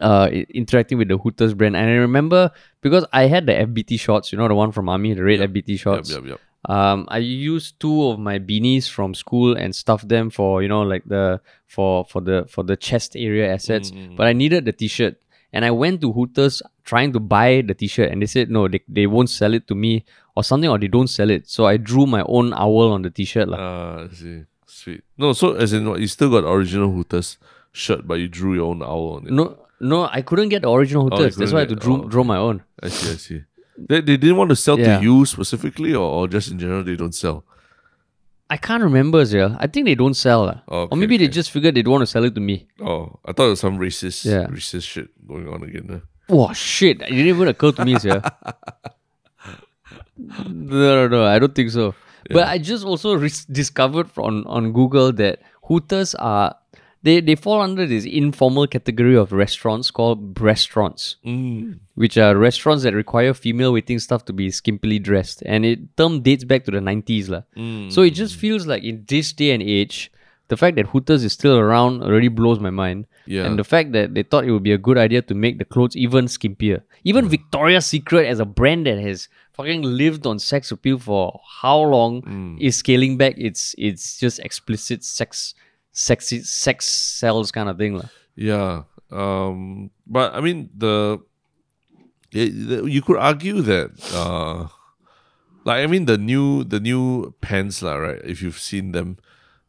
[0.00, 1.76] uh, interacting with the Hooters brand.
[1.76, 2.50] And I remember
[2.80, 5.68] because I had the FBT shorts, you know, the one from Army, the red FBT
[5.68, 6.10] yep, shorts.
[6.10, 6.40] yep, yep.
[6.68, 10.82] Um, I used two of my beanies from school and stuffed them for you know
[10.82, 13.90] like the for for the for the chest area assets.
[14.16, 15.16] But I needed the T-shirt,
[15.52, 18.80] and I went to Hooters trying to buy the T-shirt, and they said no, they,
[18.86, 20.04] they won't sell it to me
[20.36, 21.48] or something, or they don't sell it.
[21.48, 23.56] So I drew my own owl on the T-shirt, lah.
[23.58, 24.44] Uh, I see.
[24.68, 25.02] Sweet.
[25.16, 27.38] No, so as in what, you still got original Hooters
[27.72, 29.32] shirt, but you drew your own owl on it.
[29.32, 31.36] No, no, I couldn't get the original you Hooters.
[31.36, 32.62] That's why I had to draw, oh, draw my own.
[32.82, 33.40] I see, I see.
[33.78, 34.98] They, they didn't want to sell Yeah.
[34.98, 37.44] to you specifically, or, or just in general they don't sell.
[38.50, 39.56] I can't remember, yeah.
[39.60, 40.60] I think they don't sell, lah.
[40.66, 42.66] Okay, or maybe they just figured they don't want to sell it to me.
[42.80, 44.46] Oh, I thought it was some racist, Yeah.
[44.48, 45.86] racist shit going on again.
[45.92, 46.00] eh?
[46.30, 47.00] Oh shit!
[47.02, 48.20] It didn't even occur to me, yeah.
[50.16, 51.24] no, no, no.
[51.24, 51.94] I don't think so.
[52.30, 56.56] But I just also ris- discovered on on Google that Hooters are
[57.02, 61.78] they they fall under this informal category of restaurants called breastaurants, Mm.
[61.94, 66.22] which are restaurants that require female waiting staff to be skimpily dressed, and it term
[66.22, 67.42] dates back to the nineties, lah.
[67.56, 67.92] Mm.
[67.92, 70.10] So it just feels like in this day and age,
[70.48, 73.06] the fact that Hooters is still around already blows my mind.
[73.26, 73.44] Yeah.
[73.44, 75.66] And the fact that they thought it would be a good idea to make the
[75.66, 76.80] clothes even skimpier.
[77.04, 81.78] Even Victoria's Secret as a brand that has fucking lived on sex appeal for how
[81.82, 82.56] long Mm.
[82.58, 85.54] is scaling back its it's just explicit sex
[85.98, 87.98] sexy sex sells kind of thing.
[87.98, 88.06] lah.
[88.38, 88.86] Yeah.
[89.10, 91.18] Um, but I mean the,
[92.30, 92.54] it,
[92.86, 94.68] you could argue that uh
[95.64, 98.22] like I mean the new the new pants lah, right?
[98.22, 99.18] If you've seen them,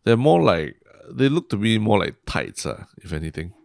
[0.06, 0.78] they're more like
[1.10, 3.58] they look to be more like tights, uh, if anything.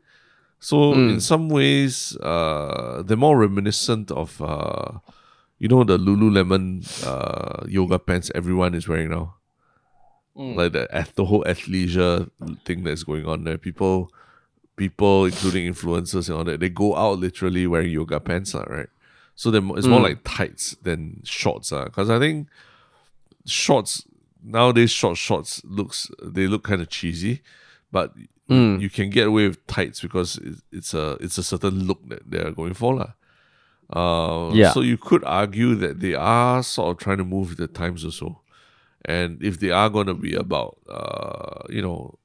[0.64, 5.04] So in some ways, uh they're more reminiscent of uh
[5.60, 9.36] you know the Lululemon uh yoga pants everyone is wearing now
[10.36, 10.56] Mm.
[10.56, 12.28] like the the whole athleisure
[12.64, 13.56] thing that's going on there.
[13.56, 14.10] People,
[14.76, 18.88] people, including influencers and all that, they go out literally wearing yoga pants, lah, right?
[19.36, 20.02] So it's more mm.
[20.02, 22.48] like tights than shorts, ah, because I think
[23.46, 24.04] shorts
[24.42, 27.42] nowadays short shorts looks they look kind of cheesy,
[27.92, 28.12] but
[28.50, 28.80] mm.
[28.80, 30.40] you can get away with tights because
[30.72, 33.12] it's a it's a certain look that they are going for, lah.
[33.92, 34.72] Uh, Yeah.
[34.72, 38.40] So you could argue that they are sort of trying to move the times also
[39.04, 42.18] And if they are going to be about, uh, you know,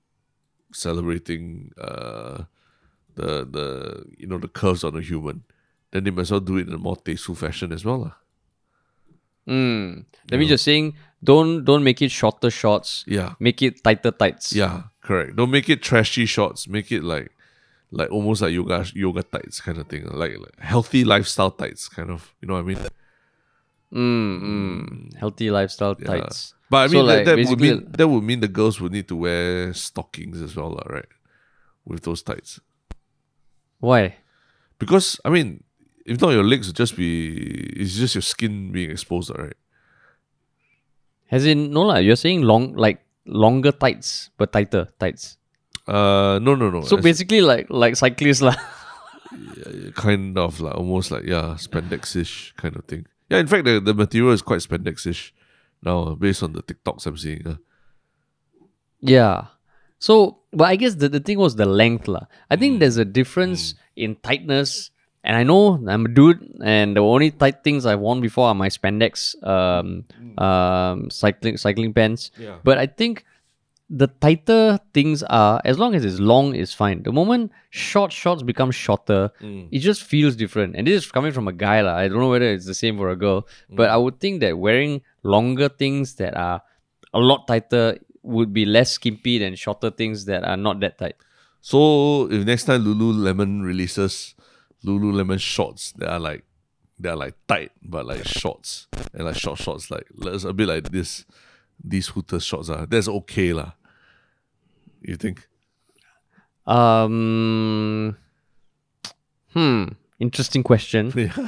[0.74, 2.44] celebrating uh,
[3.16, 5.44] the the you know the curves on a human,
[5.92, 8.00] then they might as well do it in a more tasteful fashion as well.
[8.00, 8.16] lah.
[9.48, 10.06] Mm.
[10.28, 13.04] That means you're saying don't don't make it shorter shots.
[13.08, 13.34] Yeah.
[13.40, 14.54] Make it tighter tights.
[14.54, 15.36] Yeah, correct.
[15.36, 16.68] Don't make it trashy shots.
[16.68, 17.32] Make it like
[17.92, 20.06] like almost like yoga yoga tights kind of thing.
[20.06, 22.34] Like, like healthy lifestyle tights kind of.
[22.42, 22.80] You know what I mean?
[23.94, 25.16] Mm, mm.
[25.18, 26.08] Healthy lifestyle Yeah.
[26.08, 26.54] tights.
[26.70, 28.92] But I So, mean like, that, that would mean that would mean the girls would
[28.94, 31.10] need to wear stockings as well, right?
[31.86, 32.60] With those tights.
[33.82, 34.18] Why?
[34.78, 35.64] Because I mean,
[36.06, 37.34] if not your legs would just be
[37.74, 39.58] it's just your skin being exposed, right?
[41.32, 45.38] As in no lah, you're saying long like longer tights but tighter tights.
[45.90, 46.82] Uh no no no.
[46.86, 48.54] So as- basically like like cyclists lah.
[49.96, 53.06] kind of like almost like yeah, spandex-ish kind of thing.
[53.30, 55.34] Yeah, in fact the, the material is quite spandex-ish
[55.84, 57.46] now based on the TikToks I'm seeing.
[57.48, 57.56] uh.
[59.02, 59.46] Yeah.
[60.00, 62.08] So, but I guess the, the thing was the length.
[62.08, 62.26] lah.
[62.50, 62.60] I Mm.
[62.60, 64.92] think there's a difference in tightness.
[65.22, 68.56] And I know I'm a dude, and the only tight things I've worn before are
[68.56, 70.06] my spandex um,
[70.40, 72.32] um, cycling cycling pants.
[72.40, 72.44] Mm.
[72.44, 72.56] Yeah.
[72.64, 73.26] But I think
[73.90, 77.02] the tighter things are, as long as it's long, is fine.
[77.04, 79.68] The moment short shorts become shorter, Mm.
[79.72, 80.76] it just feels different.
[80.76, 81.82] And this is coming from a guy.
[81.82, 81.96] lah.
[81.96, 83.76] I don't know whether it's the same for a girl, Mm.
[83.78, 86.62] but I would think that wearing longer things that are
[87.14, 91.16] a lot tighter would be less skimpy than shorter things that are not that tight.
[91.62, 94.36] So if next time Lululemon releases
[94.86, 96.44] Lululemon shorts that are like
[97.00, 100.68] they are like tight but like shorts and like short shorts like it's a bit
[100.68, 101.26] like this
[101.84, 103.72] these hooter shorts are that's okay lah.
[105.02, 105.48] You think?
[106.66, 108.18] Um,
[109.54, 109.86] hmm,
[110.20, 111.12] interesting question.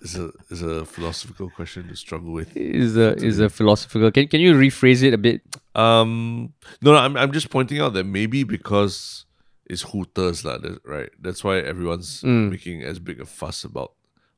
[0.00, 2.56] It's a it's a philosophical question to struggle with.
[2.56, 4.10] Is a is a philosophical.
[4.10, 5.40] Can can you rephrase it a bit?
[5.74, 9.24] Um, no, no, I'm I'm just pointing out that maybe because
[9.66, 11.10] it's Hooters lah, that, right?
[11.20, 13.92] That's why everyone's making as big a fuss about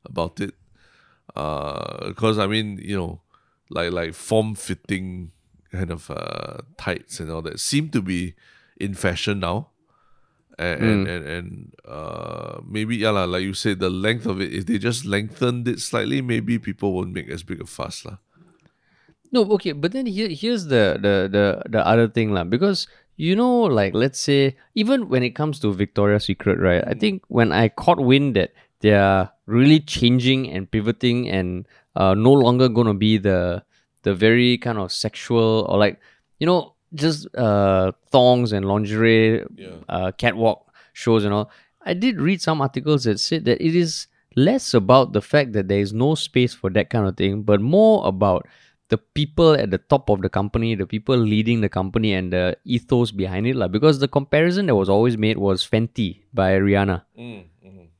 [0.05, 0.53] about it.
[1.35, 3.21] Uh, because I mean, you know,
[3.69, 5.31] like like form fitting
[5.71, 8.35] kind of uh tights and all that seem to be
[8.77, 9.69] in fashion now.
[10.59, 11.47] And and, and, and
[11.87, 15.67] uh maybe yeah lah, like you said, the length of it, if they just lengthened
[15.67, 18.17] it slightly, maybe people won't make as big a fuss lah.
[19.31, 23.33] No, okay, but then here here's the the the the other thing lah because you
[23.33, 26.83] know like let's say even when it comes to Victoria's Secret, right?
[26.85, 28.51] I think when I caught wind that
[28.83, 31.65] they are really changing and pivoting and
[31.95, 33.63] uh, no longer gonna be the
[34.03, 35.99] the very kind of sexual or like
[36.39, 39.45] you know just uh thongs and lingerie
[39.89, 41.49] uh, catwalk shows and all.
[41.83, 45.67] I did read some articles that said that it is less about the fact that
[45.67, 48.47] there is no space for that kind of thing, but more about
[48.89, 52.57] the people at the top of the company, the people leading the company, and the
[52.65, 53.55] ethos behind it.
[53.55, 57.03] Like, because the comparison that was always made was Fenty by Rihanna.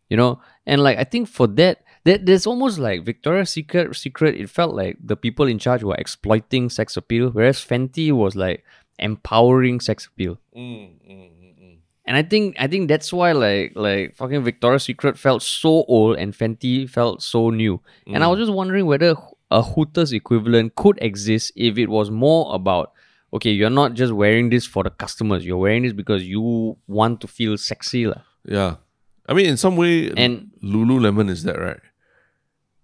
[0.09, 3.95] You know, and like I think for that, that there's almost like Victoria's Secret.
[3.95, 8.35] Secret, it felt like the people in charge were exploiting sex appeal, whereas Fenty was
[8.35, 8.63] like
[8.99, 10.37] empowering sex appeal.
[10.55, 11.29] Mm, mm,
[11.61, 15.83] mm, and I think I think that's why like like fucking Victoria's Secret felt so
[15.87, 17.79] old and Fenty felt so new.
[18.07, 19.15] And I was just wondering whether
[19.51, 22.93] a Hooters equivalent could exist if it was more about
[23.33, 27.21] okay, you're not just wearing this for the customers, you're wearing this because you want
[27.21, 28.05] to feel sexy.
[28.07, 28.21] lah.
[28.43, 28.75] Yeah.
[29.29, 31.79] I mean, in some way, And- Lululemon is that, right?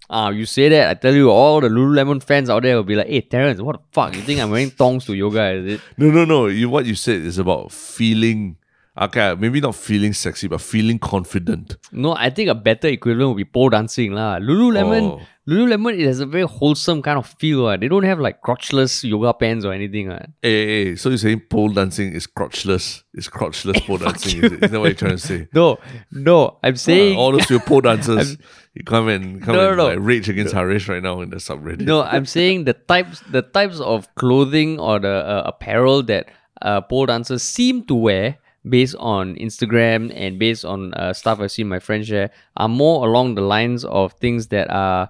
[0.09, 2.95] Ah, you say that, I tell you, all the Lululemon fans out there will be
[2.95, 4.15] like, hey, Terrence, what the fuck?
[4.15, 5.81] You think I'm wearing thongs to yoga, is it?
[5.97, 6.45] No, no, no.
[6.47, 8.57] You what you said is about feeling.
[8.99, 11.77] Okay, maybe not feeling sexy, but feeling confident.
[11.91, 14.13] No, I think a better equivalent would be pole dancing.
[14.13, 14.39] lah.
[14.39, 15.21] Lululemon, Oh.
[15.47, 17.67] Lululemon, it has a very wholesome kind of feel.
[17.67, 17.77] ah.
[17.77, 20.09] They don't have like crotchless yoga pants or anything.
[20.09, 20.25] ah.
[20.41, 23.03] Hey, hey, hey, so you're saying pole dancing is crotchless?
[23.13, 24.43] Is crotchless pole dancing?
[24.43, 24.63] Is, it?
[24.63, 25.47] is that what you're trying to say?
[25.53, 25.77] No,
[26.11, 27.17] no, I'm saying.
[27.17, 28.35] All those your pole dancers,
[28.77, 29.87] you come and come No, no, and no.
[29.87, 31.81] Like, rage against Harish right now in the subreddit.
[31.81, 36.29] No, I'm saying the types the types of clothing or the uh, apparel that
[36.61, 41.51] uh, pole dancers seem to wear based on Instagram and based on uh, stuff I've
[41.51, 45.09] seen my friends share are more along the lines of things that are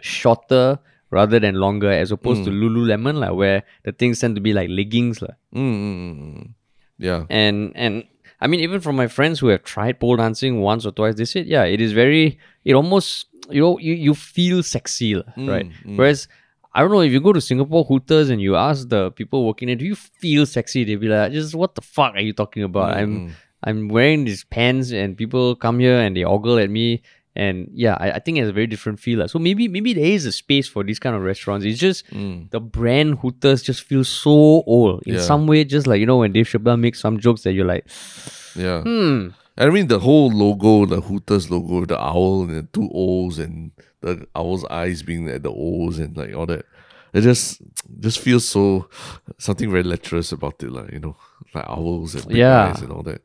[0.00, 0.78] shorter
[1.10, 4.68] rather than longer as opposed to Lululemon like, where the things tend to be like
[4.70, 5.36] leggings like.
[5.54, 6.54] Mm, mm, mm, mm.
[6.98, 7.24] Yeah.
[7.30, 8.04] and and
[8.40, 11.24] I mean even from my friends who have tried pole dancing once or twice, they
[11.24, 15.48] said yeah, it is very it almost you know you, you feel sexy, lah, mm,
[15.48, 15.66] right?
[15.84, 15.96] Mm.
[15.96, 16.28] Whereas
[16.74, 19.66] I don't know if you go to Singapore Hooters and you ask the people working
[19.66, 20.84] there, do you feel sexy?
[20.84, 22.94] They'll be like, just what the fuck are you talking about?
[22.94, 27.02] Mm, I'm I'm wearing these pants and people come here and they ogle at me
[27.36, 29.26] And yeah, I, I think it has a very different feel.
[29.28, 31.64] So maybe maybe there is a space for these kind of restaurants.
[31.64, 32.04] It's just
[32.50, 34.30] the brand Hooters just feels so
[34.66, 35.02] old.
[35.06, 35.20] In Yeah.
[35.20, 37.86] some way, just like you know when Dave Chappelle makes some jokes that you're like,
[38.56, 38.82] Yeah.
[38.82, 43.38] hmm, I mean, the whole logo, the Hooters logo, the owl and the two O's
[43.38, 43.70] and
[44.00, 46.64] the owl's eyes being at the O's and like all that.
[47.12, 47.60] It just
[48.00, 48.88] just feels so
[49.38, 51.16] something very lecherous about it, like you know,
[51.54, 52.66] like owls and big Yeah.
[52.68, 53.22] eyes and all that.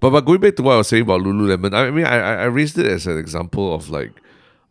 [0.00, 2.44] But but going back to what I was saying about Lululemon, I mean, I I
[2.44, 4.12] raised it as an example of like,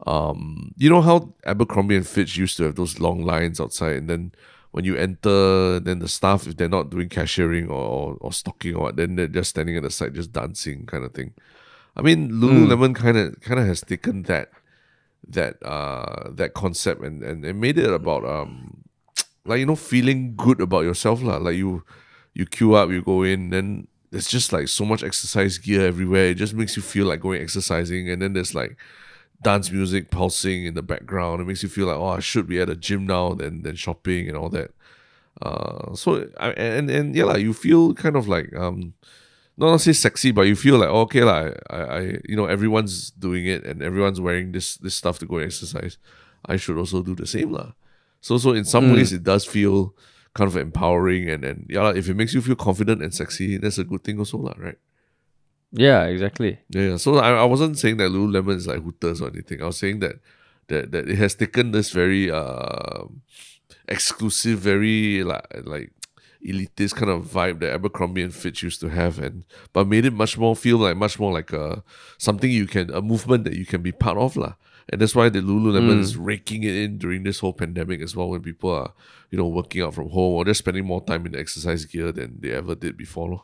[0.05, 4.09] um, you know how Abercrombie and Fitch used to have those long lines outside, and
[4.09, 4.31] then
[4.71, 8.75] when you enter, then the staff if they're not doing cashiering or or, or stocking
[8.75, 11.33] or what, then they're just standing at the side just dancing kind of thing.
[11.95, 14.51] I mean, Lululemon kind of kind of has taken that
[15.27, 18.83] that uh that concept and and, and made it about um
[19.45, 21.37] like you know feeling good about yourself lah.
[21.37, 21.83] Like you
[22.33, 26.27] you queue up, you go in, then there's just like so much exercise gear everywhere.
[26.27, 28.77] It just makes you feel like going exercising, and then there's like
[29.43, 31.41] dance music pulsing in the background.
[31.41, 33.75] It makes you feel like oh I should be at a gym now than than
[33.75, 34.71] shopping and all that.
[35.41, 38.93] Uh, so I and and yeah like you feel kind of like um
[39.57, 42.45] not to say sexy, but you feel like oh, okay like I, I you know
[42.45, 45.97] everyone's doing it and everyone's wearing this this stuff to go exercise.
[46.45, 47.73] I should also do the same lah.
[48.21, 49.93] So so in some ways it does feel
[50.35, 53.79] kind of empowering and and yeah if it makes you feel confident and sexy, that's
[53.79, 54.77] a good thing also lah, right?
[55.75, 56.59] yeah, exactly.
[56.69, 56.97] Yeah, yeah.
[56.97, 59.61] So I, I wasn't saying that Lululemon is like Hooters or anything.
[59.61, 60.19] I was saying that
[60.67, 63.05] that that it has taken this very uh,
[63.87, 65.91] exclusive, very like like
[66.45, 70.13] elitist kind of vibe that Abercrombie and Fitch used to have, and but made it
[70.13, 71.83] much more feel like much more like a
[72.17, 74.53] something you can a movement that you can be part of lah.
[74.89, 78.29] And that's why the Lululemon is raking it in during this whole pandemic as well,
[78.29, 78.93] when people are
[79.31, 82.11] you know working out from home or they're spending more time in the exercise gear
[82.11, 83.43] than they ever did before.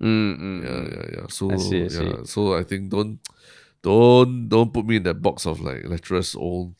[0.00, 0.90] Mm, mm, Yeah, mm.
[0.92, 1.26] yeah, yeah.
[1.28, 2.24] So I see, I yeah, see.
[2.24, 3.18] so I think don't
[3.82, 6.74] don't don't put me in that box of like lecherous old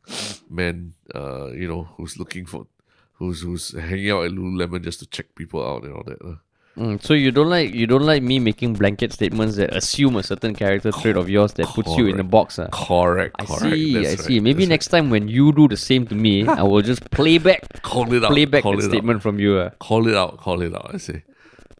[0.48, 2.66] man, uh, you know, who's looking for
[3.14, 6.38] who's who's hanging out at Lululemon just to check people out and all that.
[6.76, 10.24] Mm, so you don't like you don't like me making blanket statements that assume a
[10.24, 12.58] certain character trait of yours that puts you in a box.
[12.58, 12.66] ah.
[12.72, 13.62] Correct, I correct.
[13.62, 14.34] see, I see.
[14.34, 17.08] right, Maybe that's next time when you do the same to me, I will just
[17.12, 18.32] play back call it out.
[18.32, 19.60] play back call it statement from you.
[19.60, 19.78] Out.
[19.78, 20.38] Call it out.
[20.38, 20.90] Call it out.
[20.94, 21.22] I say.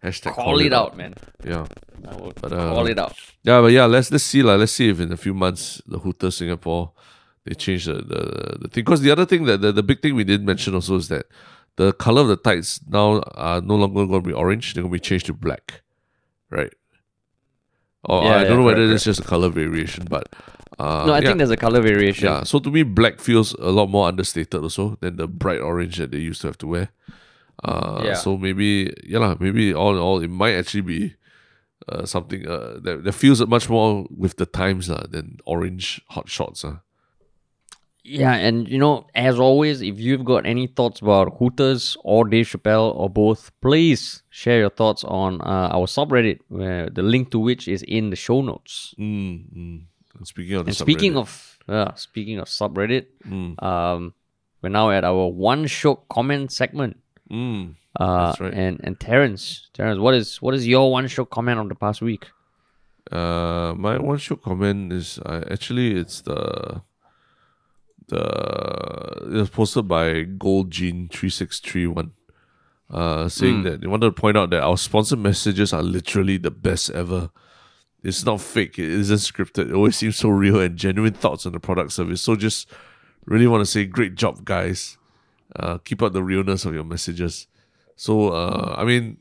[0.05, 1.14] Hashtag Call, it out, man.
[1.45, 1.66] Yeah.
[2.07, 3.16] I will But, uh, call it out.
[3.42, 5.99] Yeah, but yeah, let's let's see like let's see if in a few months the
[5.99, 6.92] Hooters Singapore
[7.45, 8.84] they change the the, the thing.
[8.84, 11.24] Because the other thing that the, the big thing we didn't mention also is that
[11.77, 14.93] the color of the tights now are no longer going to be orange; they're going
[14.93, 15.83] to be changed to black,
[16.51, 16.72] right?
[18.05, 20.29] Or Yeah, I yeah, don't know whether it's just a color variation, but
[20.79, 22.27] uh, No, I yeah, think there's a color variation.
[22.27, 22.43] yeah.
[22.45, 26.11] So to me, black feels a lot more understated also than the bright orange that
[26.11, 26.89] they used to have to wear.
[27.64, 28.14] Uh, Yeah.
[28.14, 31.14] So maybe, yeah, lah, maybe all in all, it might actually be
[31.89, 36.29] uh, something uh, that, that feels much more with the times uh, than orange hot
[36.29, 36.64] shots.
[36.64, 36.77] Uh.
[38.07, 42.47] Yeah, and you know, as always, if you've got any thoughts about Hooters or Dave
[42.47, 47.39] Chappelle or both, please share your thoughts on uh, our subreddit, where the link to
[47.39, 48.95] which is in the show notes.
[48.99, 49.83] Mm, mm.
[50.19, 53.63] And speaking of And speaking of uh, speaking of subreddit, Mm.
[53.63, 54.13] um,
[54.61, 57.01] we're now at our one show comment segment.
[57.31, 57.75] Mm.
[57.99, 58.53] Uh, That's right.
[58.53, 62.03] And and Terrence, Terrence, what is what is your one show comment of the past
[62.03, 62.27] week?
[63.11, 66.83] Uh, my one short comment is uh, actually it's the
[68.09, 68.21] the
[69.27, 72.13] it was posted by Gold Gene three six three one,
[72.91, 76.51] uh, saying that they wanted to point out that our sponsored messages are literally the
[76.51, 77.31] best ever.
[78.03, 78.79] It's not fake.
[78.79, 79.71] It isn't scripted.
[79.71, 82.21] It always seems so real and genuine thoughts on the product service.
[82.21, 82.71] So just
[83.25, 84.99] really want to say, great job, guys.
[85.57, 87.47] Uh, keep up the realness of your messages.
[87.97, 89.19] So uh, I mean,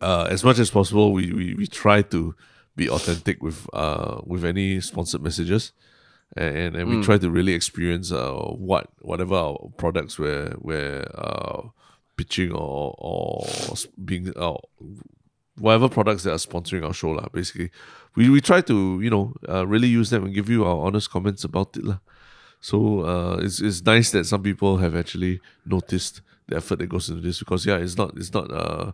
[0.00, 2.34] uh, as much as possible, we, we, we try to
[2.76, 5.72] be authentic with uh with any sponsored messages,
[6.36, 11.62] and and we try to really experience uh what whatever our products we're we're uh
[12.16, 13.46] pitching or or
[14.04, 14.54] being uh,
[15.58, 17.28] whatever products that are sponsoring our show lah.
[17.32, 17.70] Basically,
[18.16, 21.10] we we try to you know uh, really use them and give you our honest
[21.10, 21.98] comments about it lah.
[22.60, 27.08] So uh, it's it's nice that some people have actually noticed the effort that goes
[27.08, 28.92] into this because yeah, it's not it's not uh,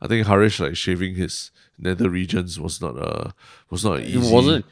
[0.00, 3.30] I think Harish like shaving his nether regions was not uh
[3.70, 4.64] was not easy wasn't.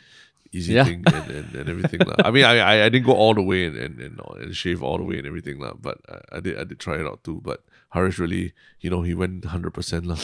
[0.53, 0.85] Easy Yeah.
[0.85, 2.01] thing and, and, and everything.
[2.25, 4.99] I mean I, I didn't go all the way and and, and, and shave all
[4.99, 7.41] the way and everything lah, but I, I did I did try it out too.
[7.43, 10.19] But Harish really you know he went hundred percent lah.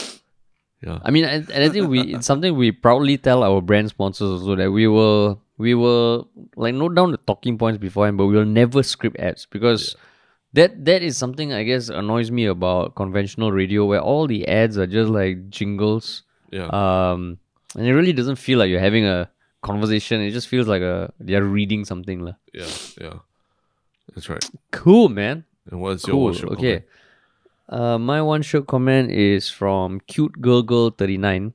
[0.85, 1.01] Yeah.
[1.03, 4.31] I mean, and, and I think we it's something we proudly tell our brand sponsors
[4.31, 8.37] also that we will we will like note down the talking points beforehand, but we
[8.37, 9.97] will never script ads because
[10.53, 14.79] that that is something I guess annoys me about conventional radio where all the ads
[14.79, 16.23] are just like jingles.
[16.55, 16.71] Yeah.
[16.71, 17.39] Um,
[17.77, 19.29] and it really doesn't feel like you're having a
[19.63, 20.21] conversation.
[20.21, 22.21] It just feels like a they're reading something.
[22.21, 22.35] lah.
[22.53, 22.67] Yeah,
[23.01, 23.19] yeah.
[24.15, 24.45] That's right.
[24.71, 25.45] Cool, man.
[25.71, 26.85] And what's your one Okay.
[27.69, 31.53] Uh, my one short comment is from cute girl girl thirty nine.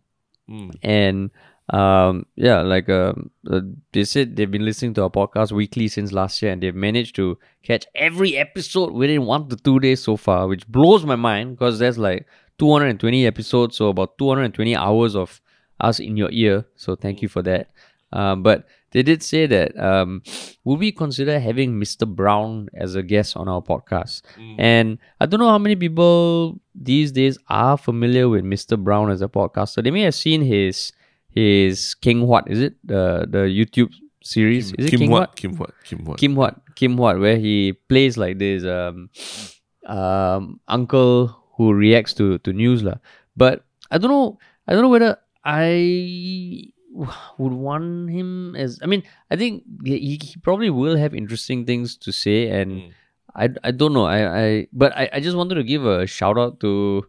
[0.50, 0.76] Mm.
[0.84, 1.32] and
[1.70, 3.62] um, yeah, like um, uh,
[3.94, 7.16] they said they've been listening to our podcast weekly since last year, and they've managed
[7.16, 11.58] to catch every episode within one to two days so far, which blows my mind
[11.58, 12.28] because there's like
[12.60, 15.42] two hundred and twenty episodes, so about two hundred and twenty hours of
[15.80, 16.66] us in your ear.
[16.76, 17.70] So thank you for that.
[18.14, 20.22] Um, but they did say that um,
[20.64, 22.08] would we consider having Mr.
[22.08, 24.22] Brown as a guest on our podcast?
[24.38, 24.56] Mm.
[24.60, 28.82] And I don't know how many people these days are familiar with Mr.
[28.82, 29.84] Brown as a podcaster.
[29.84, 30.94] They may have seen his
[31.30, 33.92] his King What is it the the YouTube
[34.24, 34.72] series?
[34.78, 35.20] is it Kim King Huat?
[35.20, 35.36] What?
[35.36, 35.74] Kim What?
[35.84, 36.18] Kim Huat?
[36.18, 36.76] Kim What?
[36.76, 37.20] Kim What?
[37.20, 39.10] Where he plays like this um
[39.88, 43.02] um uncle who reacts to to news lah.
[43.36, 44.38] But I don't know.
[44.68, 46.73] I don't know whether I
[47.38, 48.80] would want him as.
[48.82, 52.92] I mean, I think he, he probably will have interesting things to say, and Mm.
[53.36, 54.06] I, I don't know.
[54.06, 57.06] I, I but I, I just wanted to give a shout out to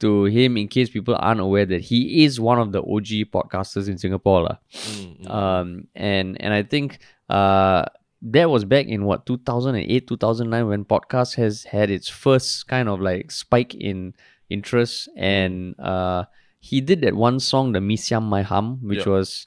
[0.00, 3.88] to him in case people aren't aware that he is one of the OG podcasters
[3.88, 4.56] in Singapore lah.
[4.72, 5.30] Mm, mm.
[5.30, 6.98] Um, and and I think
[7.30, 7.86] uh
[8.22, 13.00] that was back in what 2008 2009 when podcast has had its first kind of
[13.00, 14.14] like spike in
[14.50, 16.24] interest and uh
[16.62, 19.12] he did that one song the Misiam My Hum which Yeah.
[19.18, 19.46] was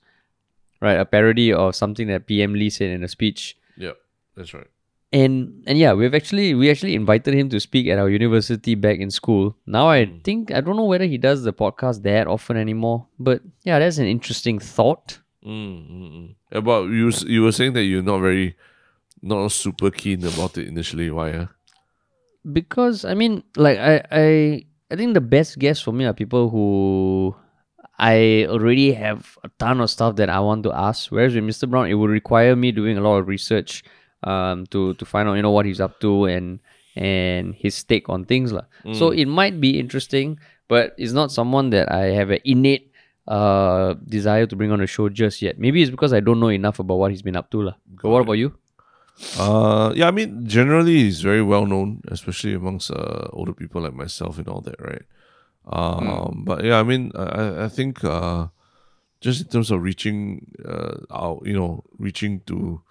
[0.83, 3.55] right a parody of something that PM Lee said in a speech
[3.85, 3.95] yeah,
[4.35, 4.67] that's right.
[5.15, 8.99] and and yeah we've actually we actually invited him to speak at our university back
[8.99, 10.23] in school now i Mm.
[10.27, 13.97] think i don't know whether he does the podcast that often anymore but yeah that's
[13.97, 16.29] an interesting thought Mm, mm, mm.
[16.51, 18.57] Yeah, you you were saying that you're not very,
[19.21, 21.11] not super keen about it initially.
[21.11, 21.27] Why?
[21.41, 21.47] Uh?
[22.51, 24.27] because i mean like i i
[24.91, 27.35] i think the best guests for me are people who
[27.97, 31.11] i already have a ton of stuff that i want to ask.
[31.11, 33.83] Whereas with mr brown it would require me doing a lot of research
[34.23, 36.59] um to to find out you know what he's up to and
[36.95, 38.63] and his take on things lah.
[38.93, 42.91] so it might be interesting but it's not someone that i have an innate
[43.27, 45.57] uh desire to bring on the show just yet.
[45.57, 47.75] Maybe it's because i don't know enough about what he's been up to lah.
[48.01, 48.53] but what about you
[49.39, 53.93] Uh, yeah, I mean, generally he's very well known, especially amongst uh, older people like
[53.93, 55.03] myself and all that, right?
[55.71, 58.47] Um, but yeah, I mean, I, I- I think uh,
[59.21, 62.81] just in terms of reaching uh, our, you know, reaching to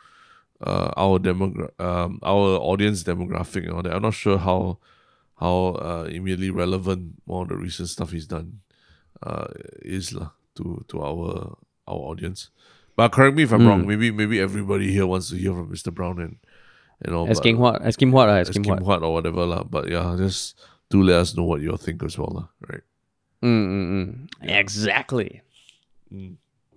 [0.62, 4.78] uh, our demogra- um, our audience demographic and all that, I'm not sure how
[5.40, 8.60] how uh, immediately relevant one of the recent stuff he's done
[9.22, 9.48] uh,
[9.82, 11.56] is lah to to our
[11.88, 12.50] our audience.
[12.96, 13.86] But correct me if I'm wrong.
[13.86, 15.92] Maybe maybe everybody here wants to hear from Mr.
[15.92, 16.36] Brown and
[17.02, 17.28] and all.
[17.28, 19.02] as but- King Huat, as Kim Huat, as Kim Huat.
[19.02, 19.64] Or whatever lah.
[19.64, 20.58] But yeah, just
[20.90, 22.46] do let us know what you think as well lah.
[22.70, 22.82] Right.
[23.42, 24.12] Mm, mm, mm.
[24.48, 25.42] Exactly.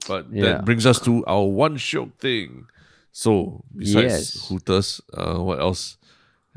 [0.08, 0.44] But Yeah.
[0.44, 2.66] that brings us to our one show thing.
[3.12, 4.48] So besides Yes.
[4.50, 5.98] Hooters, uh, what else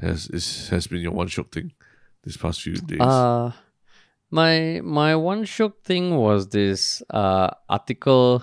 [0.00, 1.72] has is has been your one show thing
[2.24, 3.00] this past few days?
[3.00, 3.52] Uh
[4.30, 8.42] my my one shock thing was this uh article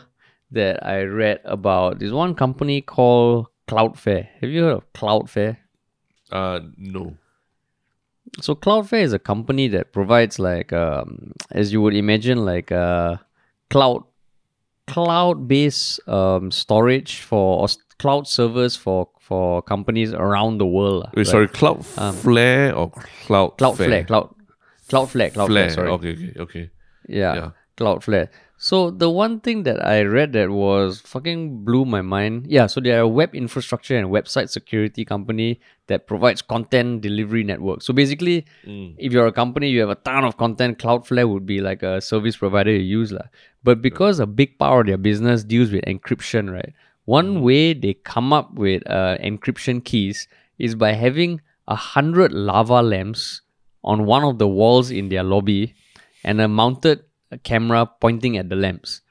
[0.52, 4.28] that I read about this one company called Cloudflare.
[4.41, 5.58] Have you heard of Cloudflare?
[6.32, 7.18] Uh, no.
[8.41, 13.18] So Cloudflare is a company that provides like um as you would imagine like uh
[13.70, 14.04] cloud
[14.86, 17.68] cloud based um storage for or
[18.00, 21.06] cloud servers for for companies around the world.
[21.14, 22.91] Wait, Like, sorry, Cloud Flare or
[23.26, 24.34] Cloud Cloudflare, Cloud
[24.89, 25.70] Cloudflare, Cloudflare, Flare.
[25.70, 25.89] sorry.
[25.89, 26.70] Okay, okay, okay.
[27.10, 27.50] Yeah, Yeah.
[27.78, 28.30] Cloudflare.
[28.60, 32.47] So the one thing that I read that was fucking blew my mind.
[32.49, 37.84] Yeah, so they're a web infrastructure and website security company that provides content delivery network.
[37.84, 38.95] So basically, Mm.
[38.97, 40.80] if you're a company, you have a ton of content.
[40.80, 43.28] Cloudflare would be like a service provider you use, lah.
[43.64, 46.74] But because a big part of their business deals with encryption, right?
[47.05, 50.28] One way they come up with uh, encryption keys
[50.58, 53.41] is by having a hundred lava lamps
[53.84, 55.76] on one of the walls in their lobby
[56.24, 57.03] and a mounted
[57.44, 59.02] camera pointing at the lamps.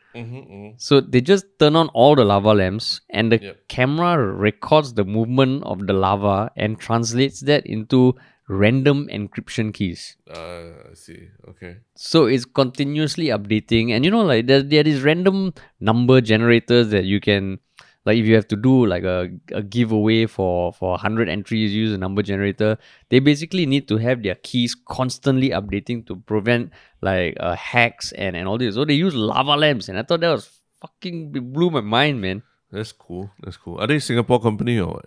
[0.79, 3.69] So they just turn on all the lava lamps, and the Yep.
[3.69, 8.15] camera records the movement of the lava and translates that into
[8.49, 10.17] random encryption keys.
[10.31, 11.29] Uh, I see.
[11.49, 11.77] Okay.
[11.97, 17.05] So it's continuously updating, and you know, like there, there is random number generators that
[17.05, 17.59] you can,
[18.07, 21.93] like, if you have to do like a, a giveaway for for hundred entries, use
[21.93, 22.79] a number generator.
[23.11, 26.71] They basically need to have their keys constantly updating to prevent
[27.03, 28.77] like uh, hacks and and all this.
[28.77, 30.49] So they use lava lamps, and I thought that was
[30.81, 32.43] fucking blew my mind, man.
[32.71, 33.31] That's cool.
[33.43, 33.79] That's cool.
[33.81, 35.07] Are they Singapore company or what?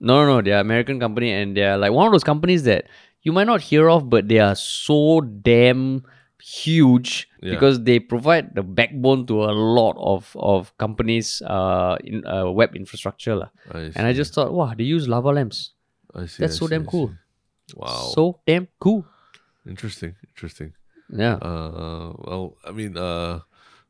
[0.00, 0.42] No, no, no.
[0.42, 2.86] They're American company and they're like one of those companies that
[3.22, 6.04] you might not hear of, but they are so damn
[6.44, 7.54] huge Yeah.
[7.56, 12.76] because they provide the backbone to a lot of of companies uh in uh, web
[12.76, 13.48] infrastructure.
[13.72, 15.72] I and I just thought wow they use lava lamps
[16.14, 17.08] I see, that's I so see, damn cool.
[17.74, 18.12] Wow.
[18.14, 19.06] so damn cool
[19.66, 20.70] interesting, interesting.
[21.08, 23.40] yeah Uh, well, I mean, uh,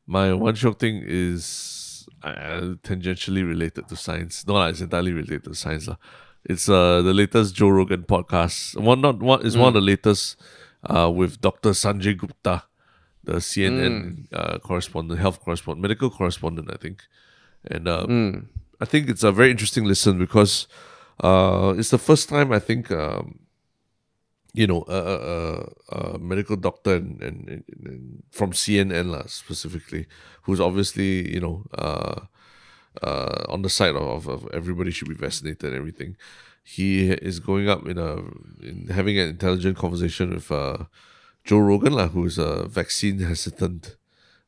[0.07, 4.47] my one shock thing is uh, tangentially related to science.
[4.47, 5.87] No, it's entirely related to science.
[5.91, 5.97] lah.
[6.47, 8.77] It's uh the latest Joe Rogan podcast.
[8.79, 10.37] One not one is one of the latest
[10.89, 11.71] uh with Dr.
[11.71, 12.63] Sanjay Gupta,
[13.23, 17.03] the CNN uh, correspondent, health correspondent, medical correspondent, I think.
[17.65, 18.47] And uh, Mm.
[18.79, 20.67] I think it's a very interesting listen because
[21.23, 23.39] uh, it's the first time I think um,
[24.53, 30.07] you know a, a, a, medical doctor and, and, and, and from CNN lah, specifically,
[30.43, 32.19] who's obviously you know uh,
[33.01, 36.15] uh, on the side of, of everybody should be vaccinated and everything.
[36.67, 38.17] He is going up in a
[38.69, 40.85] in having an intelligent conversation with uh,
[41.43, 43.97] Joe Rogan lah, who is a vaccine hesitant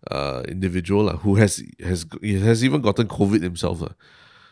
[0.10, 3.84] uh, individual lah, who has has he has even gotten COVID himself.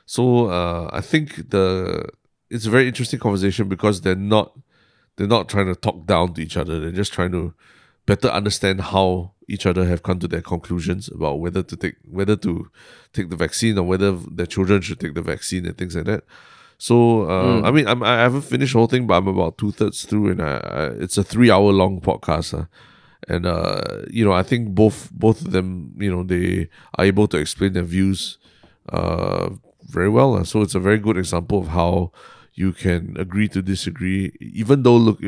[0.05, 2.07] So uh, I think the
[2.51, 4.53] it's a very interesting conversation because they're not
[5.15, 6.79] they're not trying to talk down to each other.
[6.79, 7.55] They're just trying to
[8.05, 12.35] better understand how each other have come to their conclusions about whether to take whether
[12.35, 12.69] to
[13.11, 16.23] take the vaccine or whether their children should take the vaccine and things like that.
[16.77, 19.71] So uh, I mean, I'm, I haven't finished the whole thing, but I'm about two
[19.71, 22.53] thirds through, and I, I, it's a three hour long podcast.
[22.59, 22.65] uh,
[23.27, 27.27] and uh, you know, I think both both of them, you know, they are able
[27.29, 28.37] to explain their views
[28.89, 29.49] uh,
[29.87, 30.35] very well.
[30.35, 30.43] uh.
[30.43, 32.11] So it's a very good example of how
[32.53, 35.19] you can agree to disagree, even though look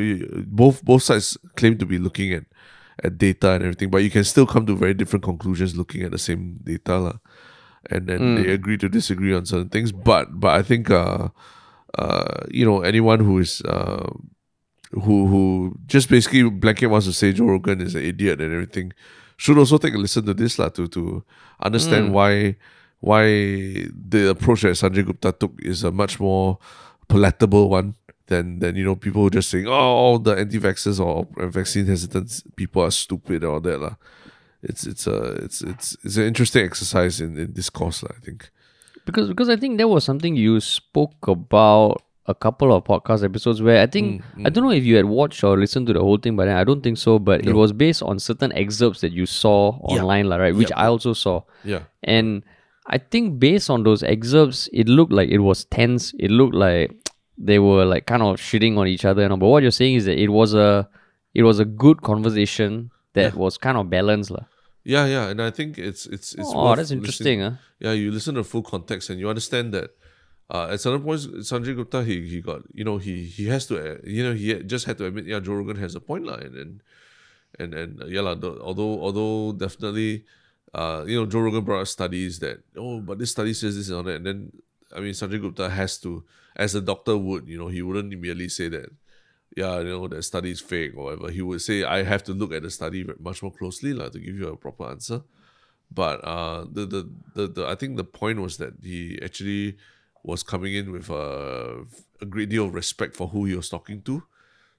[0.47, 2.43] both both sides claim to be looking at
[3.03, 6.11] at data and everything, but you can still come to very different conclusions looking at
[6.11, 6.97] the same data.
[6.97, 7.17] lah.
[7.89, 9.91] And then they agree to disagree on certain things.
[9.91, 11.29] But but I think uh
[11.97, 14.11] uh you know anyone who is uh
[14.91, 18.93] who who just basically blanket wants to say Joe Rogan is an idiot and everything
[19.37, 21.23] should also take a listen to this lah to to
[21.63, 22.55] understand why
[22.99, 23.23] why
[23.91, 26.57] the approach that Sanjay Gupta took is a much more
[27.07, 27.95] palatable one
[28.27, 32.83] than than you know people just saying oh all the anti-vaxxers or vaccine hesitant people
[32.83, 33.95] are stupid or all that lah.
[34.69, 38.51] It's it's a it's it's it's an interesting exercise in, in discourse lah, I think.
[39.07, 43.61] because because I think that was something you spoke about a couple of podcast episodes
[43.61, 44.53] where I think mm, I mm.
[44.53, 46.83] don't know if you had watched or listened to the whole thing, but I don't
[46.83, 47.17] think so.
[47.17, 50.01] But it was based on certain excerpts that you saw Yeah.
[50.03, 50.53] online, lah, right?
[50.53, 51.83] Which I also saw, Yeah.
[52.03, 52.43] and
[52.87, 56.13] I think based on those excerpts, it looked like it was tense.
[56.19, 56.91] It looked like
[57.37, 59.23] they were like kind of shitting on each other.
[59.23, 59.39] And all.
[59.39, 60.87] but what you're saying is that it was a
[61.33, 64.43] it was a good conversation that was kind of balanced, lah.
[64.87, 67.59] Yeah, yeah, and I think it's it's it's Oh, that's interesting, huh?
[67.83, 69.91] yeah, you listen to full context and you understand that
[70.47, 73.75] uh, at certain points, Sanjay Gupta he he got you know he he has to
[73.75, 76.39] uh, you know he just had to admit yeah Joe Rogan has a point lah
[76.39, 76.79] and
[77.59, 80.23] and and, uh, yeah the- although although definitely
[80.71, 83.91] uh you know Joe Rogan brought up studies that oh but this study says this
[83.91, 84.39] and all that and then
[84.95, 86.23] I mean Sanjay Gupta has to
[86.55, 88.87] as a doctor would you know he wouldn't immediately say that
[89.57, 91.31] yeah, you know, that study is fake or whatever.
[91.31, 94.19] He would say, I have to look at the study much more closely like, to
[94.19, 95.23] give you a proper answer.
[95.91, 99.77] But uh, the, the, the, the I think the point was that he actually
[100.21, 101.85] was coming in with a,
[102.21, 104.21] a great deal of respect for who he was talking to.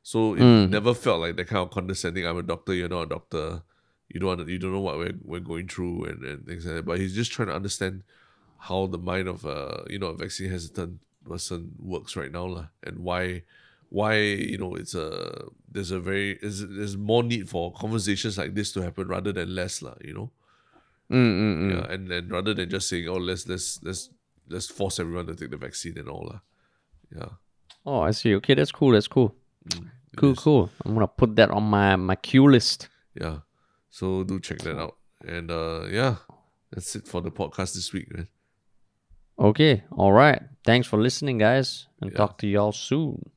[0.04, 2.24] So it never felt like that kind of condescending.
[2.24, 2.72] I'm a doctor.
[2.72, 3.62] You're not a doctor.
[4.08, 6.76] You don't want, you don't know what we're, we're going through and, and things like
[6.76, 6.86] that.
[6.86, 8.04] But he's just trying to understand
[8.58, 12.66] how the mind of a you know a vaccine hesitant person works right now, lah,
[12.84, 13.42] and why
[13.90, 18.54] why you know it's a there's a very is there's more need for conversations like
[18.54, 19.94] this to happen rather than less, lah.
[20.04, 20.30] You know,
[21.10, 21.70] Mm, mm, mm.
[21.72, 24.10] yeah, and then rather than just saying oh let's let's let's
[24.48, 26.40] let's force everyone to take the vaccine and all, lah.
[27.14, 27.32] Yeah.
[27.86, 28.34] Oh, I see.
[28.36, 28.92] Okay, that's cool.
[28.92, 29.34] That's cool.
[29.70, 30.70] Mm, Cool, cool.
[30.84, 32.88] I'm gonna put that on my my queue list.
[33.14, 33.38] Yeah.
[33.88, 34.96] So do check that out.
[35.24, 36.16] And uh yeah,
[36.70, 38.28] that's it for the podcast this week, man.
[39.38, 40.42] Okay, all right.
[40.64, 42.16] Thanks for listening, guys, and Yeah.
[42.18, 43.30] talk to y'all soon.